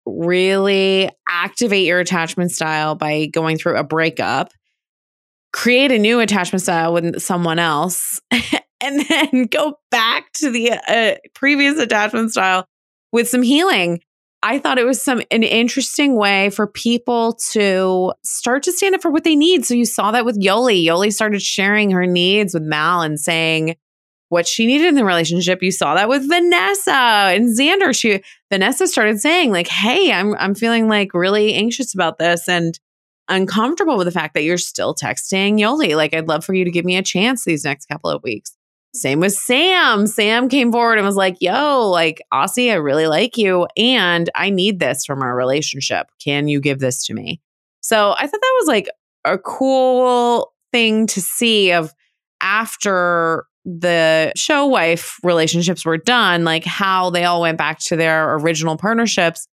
really 0.06 1.10
activate 1.30 1.86
your 1.86 2.00
attachment 2.00 2.52
style 2.52 2.96
by 2.96 3.28
going 3.28 3.58
through 3.58 3.78
a 3.78 3.84
breakup, 3.84 4.52
create 5.54 5.92
a 5.92 6.00
new 6.00 6.20
attachment 6.20 6.62
style 6.62 6.94
with 6.94 7.22
someone 7.22 7.60
else, 7.60 8.22
and 8.82 9.06
then 9.08 9.46
go 9.52 9.80
back 9.90 10.32
to 10.34 10.50
the 10.50 10.72
uh, 10.72 11.16
previous 11.34 11.80
attachment 11.80 12.32
style 12.32 12.66
with 13.12 13.28
some 13.28 13.42
healing. 13.42 14.02
I 14.44 14.58
thought 14.58 14.80
it 14.80 14.86
was 14.86 15.02
some 15.02 15.22
an 15.30 15.44
interesting 15.44 16.16
way 16.16 16.50
for 16.50 16.66
people 16.66 17.34
to 17.52 18.12
start 18.24 18.64
to 18.64 18.72
stand 18.72 18.96
up 18.96 19.02
for 19.02 19.12
what 19.12 19.24
they 19.24 19.36
need. 19.36 19.66
So 19.66 19.76
you 19.76 19.86
saw 19.86 20.12
that 20.12 20.26
with 20.26 20.42
Yoly. 20.42 20.84
Yoly 20.84 21.14
started 21.14 21.44
sharing 21.44 21.92
her 21.92 22.08
needs 22.08 22.56
with 22.56 22.64
Mal 22.64 23.02
and 23.04 23.20
saying, 23.20 23.76
what 24.32 24.48
she 24.48 24.66
needed 24.66 24.88
in 24.88 24.96
the 24.96 25.04
relationship. 25.04 25.62
You 25.62 25.72
saw 25.72 25.94
that 25.96 26.08
with 26.08 26.28
Vanessa 26.28 26.92
and 26.94 27.50
Xander. 27.50 27.94
She 27.94 28.24
Vanessa 28.50 28.88
started 28.88 29.20
saying 29.20 29.52
like, 29.52 29.68
"Hey, 29.68 30.12
I'm 30.14 30.36
I'm 30.36 30.56
feeling 30.56 30.88
like 30.88 31.14
really 31.14 31.54
anxious 31.54 31.94
about 31.94 32.18
this 32.18 32.48
and 32.48 32.80
uncomfortable 33.32 33.98
with 33.98 34.06
the 34.06 34.12
fact 34.12 34.36
that 34.36 34.44
you're 34.44 34.58
still 34.58 34.94
texting 34.94 35.60
Yoly. 35.60 35.96
Like, 35.96 36.14
I'd 36.14 36.28
love 36.28 36.46
for 36.46 36.54
you 36.54 36.66
to 36.66 36.72
give 36.72 36.86
me 36.86 36.98
a 36.98 37.02
chance 37.02 37.44
these 37.44 37.64
next 37.64 37.88
couple 37.88 38.10
of 38.12 38.22
weeks." 38.24 38.56
Same 38.94 39.22
with 39.22 39.34
Sam. 39.34 40.06
Sam 40.06 40.50
came 40.50 40.72
forward 40.72 40.98
and 40.98 41.08
was 41.08 41.16
like, 41.16 41.38
"Yo, 41.40 41.90
like 41.90 42.22
Aussie, 42.34 42.72
I 42.72 42.76
really 42.76 43.08
like 43.08 43.38
you 43.38 43.66
and 43.78 44.30
I 44.36 44.50
need 44.50 44.80
this 44.80 45.06
from 45.06 45.22
our 45.22 45.36
relationship. 45.36 46.08
Can 46.24 46.48
you 46.50 46.60
give 46.60 46.80
this 46.80 47.06
to 47.06 47.14
me?" 47.14 47.42
So, 47.82 48.14
I 48.18 48.28
thought 48.28 48.42
that 48.42 48.58
was 48.60 48.68
like 48.68 48.90
a 49.24 49.38
cool 49.38 50.52
thing 50.72 51.08
to 51.08 51.22
see 51.22 51.72
of 51.72 51.94
after 52.42 53.46
the 53.64 54.34
show 54.36 54.66
wife 54.66 55.18
relationships 55.24 55.86
were 55.86 55.98
done, 55.98 56.44
like 56.44 56.66
how 56.66 57.12
they 57.12 57.24
all 57.24 57.42
went 57.42 57.58
back 57.58 57.80
to 57.80 57.96
their 57.96 58.36
original 58.36 58.76
partnerships 58.76 59.48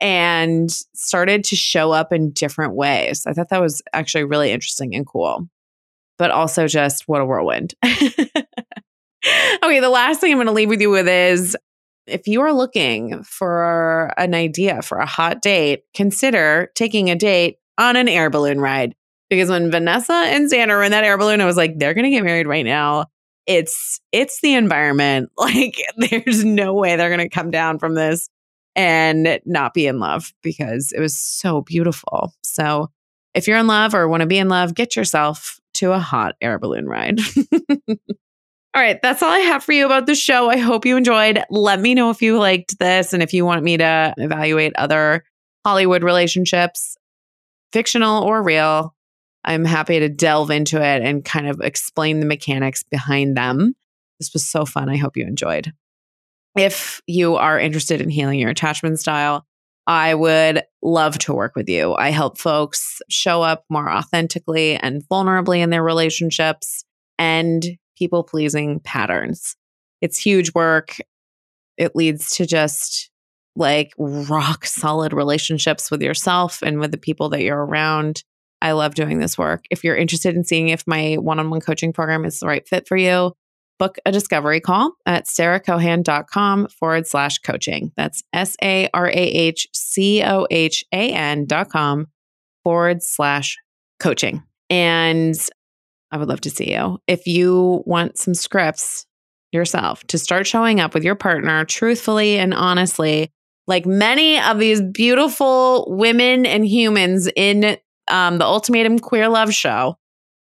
and 0.00 0.70
started 0.94 1.44
to 1.44 1.56
show 1.56 1.92
up 1.92 2.12
in 2.12 2.30
different 2.30 2.74
ways. 2.74 3.26
I 3.26 3.32
thought 3.32 3.50
that 3.50 3.60
was 3.60 3.82
actually 3.92 4.24
really 4.24 4.50
interesting 4.50 4.94
and 4.94 5.06
cool, 5.06 5.48
but 6.18 6.30
also 6.30 6.66
just 6.66 7.04
what 7.06 7.20
a 7.20 7.26
whirlwind. 7.26 7.74
okay, 7.84 8.30
the 9.80 9.90
last 9.90 10.20
thing 10.20 10.32
I'm 10.32 10.38
going 10.38 10.46
to 10.46 10.52
leave 10.52 10.68
with 10.68 10.80
you 10.80 10.90
with 10.90 11.08
is 11.08 11.56
if 12.06 12.26
you 12.26 12.40
are 12.40 12.52
looking 12.52 13.22
for 13.22 14.12
an 14.16 14.34
idea 14.34 14.82
for 14.82 14.98
a 14.98 15.06
hot 15.06 15.42
date, 15.42 15.84
consider 15.94 16.70
taking 16.74 17.10
a 17.10 17.16
date 17.16 17.58
on 17.78 17.96
an 17.96 18.08
air 18.08 18.30
balloon 18.30 18.60
ride. 18.60 18.94
Because 19.28 19.48
when 19.48 19.70
Vanessa 19.70 20.12
and 20.12 20.50
Xander 20.50 20.76
were 20.76 20.82
in 20.82 20.90
that 20.90 21.04
air 21.04 21.16
balloon, 21.16 21.40
I 21.40 21.44
was 21.44 21.56
like, 21.56 21.78
they're 21.78 21.94
going 21.94 22.04
to 22.04 22.10
get 22.10 22.24
married 22.24 22.48
right 22.48 22.64
now 22.64 23.06
it's 23.46 24.00
it's 24.12 24.40
the 24.40 24.54
environment. 24.54 25.30
Like 25.36 25.76
there's 25.96 26.44
no 26.44 26.74
way 26.74 26.96
they're 26.96 27.08
going 27.08 27.20
to 27.20 27.28
come 27.28 27.50
down 27.50 27.78
from 27.78 27.94
this 27.94 28.28
and 28.76 29.40
not 29.44 29.74
be 29.74 29.86
in 29.86 29.98
love 29.98 30.32
because 30.42 30.92
it 30.92 31.00
was 31.00 31.16
so 31.16 31.62
beautiful. 31.62 32.32
So 32.42 32.90
if 33.34 33.46
you're 33.46 33.58
in 33.58 33.66
love 33.66 33.94
or 33.94 34.08
want 34.08 34.22
to 34.22 34.26
be 34.26 34.38
in 34.38 34.48
love, 34.48 34.74
get 34.74 34.96
yourself 34.96 35.58
to 35.74 35.92
a 35.92 35.98
hot 35.98 36.36
air 36.40 36.58
balloon 36.58 36.86
ride. 36.86 37.20
all 37.88 37.96
right, 38.74 39.00
that's 39.02 39.22
all 39.22 39.30
I 39.30 39.38
have 39.40 39.64
for 39.64 39.72
you 39.72 39.86
about 39.86 40.06
the 40.06 40.14
show. 40.14 40.50
I 40.50 40.58
hope 40.58 40.84
you 40.86 40.96
enjoyed. 40.96 41.42
Let 41.50 41.80
me 41.80 41.94
know 41.94 42.10
if 42.10 42.22
you 42.22 42.38
liked 42.38 42.78
this 42.78 43.12
and 43.12 43.22
if 43.22 43.32
you 43.32 43.44
want 43.44 43.62
me 43.62 43.76
to 43.76 44.14
evaluate 44.16 44.72
other 44.76 45.24
Hollywood 45.64 46.02
relationships, 46.02 46.96
fictional 47.72 48.22
or 48.22 48.42
real. 48.42 48.94
I'm 49.44 49.64
happy 49.64 49.98
to 50.00 50.08
delve 50.08 50.50
into 50.50 50.76
it 50.82 51.02
and 51.02 51.24
kind 51.24 51.48
of 51.48 51.60
explain 51.60 52.20
the 52.20 52.26
mechanics 52.26 52.82
behind 52.82 53.36
them. 53.36 53.74
This 54.18 54.32
was 54.34 54.46
so 54.46 54.66
fun. 54.66 54.90
I 54.90 54.96
hope 54.96 55.16
you 55.16 55.24
enjoyed. 55.24 55.72
If 56.56 57.00
you 57.06 57.36
are 57.36 57.58
interested 57.58 58.00
in 58.00 58.10
healing 58.10 58.38
your 58.38 58.50
attachment 58.50 58.98
style, 58.98 59.46
I 59.86 60.14
would 60.14 60.62
love 60.82 61.18
to 61.20 61.34
work 61.34 61.56
with 61.56 61.68
you. 61.68 61.94
I 61.94 62.10
help 62.10 62.38
folks 62.38 63.00
show 63.08 63.42
up 63.42 63.64
more 63.68 63.90
authentically 63.90 64.76
and 64.76 65.02
vulnerably 65.08 65.58
in 65.58 65.70
their 65.70 65.82
relationships 65.82 66.84
and 67.18 67.64
people 67.96 68.24
pleasing 68.24 68.80
patterns. 68.80 69.56
It's 70.00 70.18
huge 70.18 70.54
work. 70.54 70.96
It 71.76 71.94
leads 71.94 72.36
to 72.36 72.46
just 72.46 73.10
like 73.56 73.92
rock 73.98 74.64
solid 74.64 75.12
relationships 75.12 75.90
with 75.90 76.02
yourself 76.02 76.62
and 76.62 76.78
with 76.78 76.92
the 76.92 76.98
people 76.98 77.28
that 77.30 77.42
you're 77.42 77.64
around. 77.64 78.22
I 78.62 78.72
love 78.72 78.94
doing 78.94 79.18
this 79.18 79.38
work. 79.38 79.64
If 79.70 79.84
you're 79.84 79.96
interested 79.96 80.36
in 80.36 80.44
seeing 80.44 80.68
if 80.68 80.86
my 80.86 81.14
one 81.14 81.40
on 81.40 81.50
one 81.50 81.60
coaching 81.60 81.92
program 81.92 82.24
is 82.24 82.40
the 82.40 82.46
right 82.46 82.66
fit 82.66 82.86
for 82.86 82.96
you, 82.96 83.34
book 83.80 83.96
a 84.04 84.12
discovery 84.12 84.60
call 84.60 84.92
at 85.06 85.26
sarahcohan.com 85.26 86.68
forward 86.68 87.06
slash 87.06 87.38
coaching. 87.38 87.90
That's 87.96 88.22
S 88.32 88.56
A 88.62 88.88
R 88.94 89.08
A 89.08 89.12
H 89.12 89.66
C 89.72 90.22
O 90.22 90.46
H 90.50 90.84
A 90.92 91.12
N 91.12 91.46
dot 91.46 91.70
com 91.70 92.06
forward 92.62 93.02
slash 93.02 93.56
coaching. 93.98 94.44
And 94.68 95.34
I 96.12 96.18
would 96.18 96.28
love 96.28 96.42
to 96.42 96.50
see 96.50 96.72
you. 96.72 96.98
If 97.06 97.26
you 97.26 97.82
want 97.86 98.18
some 98.18 98.34
scripts 98.34 99.06
yourself 99.50 100.04
to 100.08 100.18
start 100.18 100.46
showing 100.46 100.78
up 100.78 100.94
with 100.94 101.02
your 101.02 101.16
partner 101.16 101.64
truthfully 101.64 102.38
and 102.38 102.54
honestly, 102.54 103.32
like 103.66 103.86
many 103.86 104.38
of 104.38 104.58
these 104.58 104.82
beautiful 104.82 105.86
women 105.88 106.44
and 106.44 106.66
humans 106.66 107.28
in 107.34 107.78
um, 108.08 108.38
the 108.38 108.44
Ultimatum 108.44 108.98
Queer 108.98 109.28
Love 109.28 109.54
Show. 109.54 109.96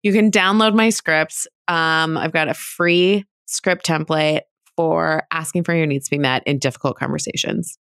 You 0.01 0.12
can 0.12 0.29
download 0.29 0.75
my 0.75 0.89
scripts. 0.89 1.47
Um, 1.67 2.17
I've 2.17 2.34
got 2.34 2.49
a 2.49 2.54
free 2.54 3.26
script 3.45 3.86
template 3.86 4.41
for 4.76 5.23
asking 5.32 5.63
for 5.63 5.73
your 5.73 5.86
needs 5.86 6.06
to 6.06 6.12
be 6.12 6.19
met 6.19 6.43
in 6.45 6.60
difficult 6.60 6.97
conversations. 6.97 7.78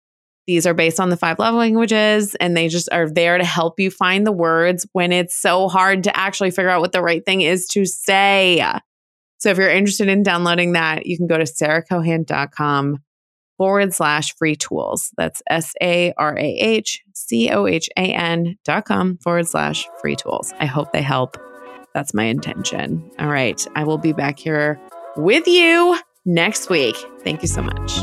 These 0.48 0.66
are 0.66 0.74
based 0.74 1.00
on 1.00 1.10
the 1.10 1.18
five 1.18 1.38
love 1.38 1.54
languages, 1.54 2.34
and 2.36 2.58
they 2.58 2.70
just 2.70 2.90
are 2.92 3.08
there 3.08 3.38
to 3.38 3.46
help 3.46 3.80
you 3.80 3.92
find 3.92 4.26
the 4.26 4.32
words 4.32 4.88
when 4.94 5.12
it's 5.12 5.40
so 5.40 5.68
hard 5.68 6.04
to 6.06 6.18
actually 6.18 6.50
figure 6.50 6.70
out 6.72 6.82
what 6.82 6.92
the 6.92 7.04
right 7.04 7.24
thing 7.24 7.42
is 7.42 7.68
to 7.68 7.86
say. 7.86 8.66
So 9.38 9.50
if 9.50 9.58
you're 9.58 9.70
interested 9.70 10.10
in 10.10 10.24
downloading 10.24 10.74
that, 10.74 11.06
you 11.06 11.18
can 11.18 11.28
go 11.28 11.38
to 11.38 11.44
sarahcohan.com 11.44 12.98
forward 13.60 13.94
slash 13.94 14.34
free 14.38 14.56
tools. 14.56 15.12
That's 15.18 15.44
S 15.50 15.74
A 15.84 16.14
R 16.18 16.36
A 16.36 16.42
H 16.42 17.04
C 17.14 17.52
O 17.52 17.68
H 17.68 17.88
A 17.96 18.02
N 18.02 18.58
dot 18.66 18.86
com 18.86 19.18
forward 19.18 19.48
slash 19.48 19.88
free 20.02 20.16
tools. 20.16 20.54
I 20.60 20.66
hope 20.66 20.92
they 20.94 21.04
help. 21.04 21.38
That's 21.94 22.14
my 22.14 22.24
intention. 22.26 23.10
All 23.20 23.28
right. 23.28 23.66
I 23.76 23.84
will 23.84 23.98
be 23.98 24.14
back 24.14 24.40
here 24.40 24.80
with 25.16 25.48
you 25.48 25.98
next 26.26 26.70
week. 26.70 26.96
Thank 27.24 27.42
you 27.42 27.48
so 27.48 27.62
much. 27.62 28.00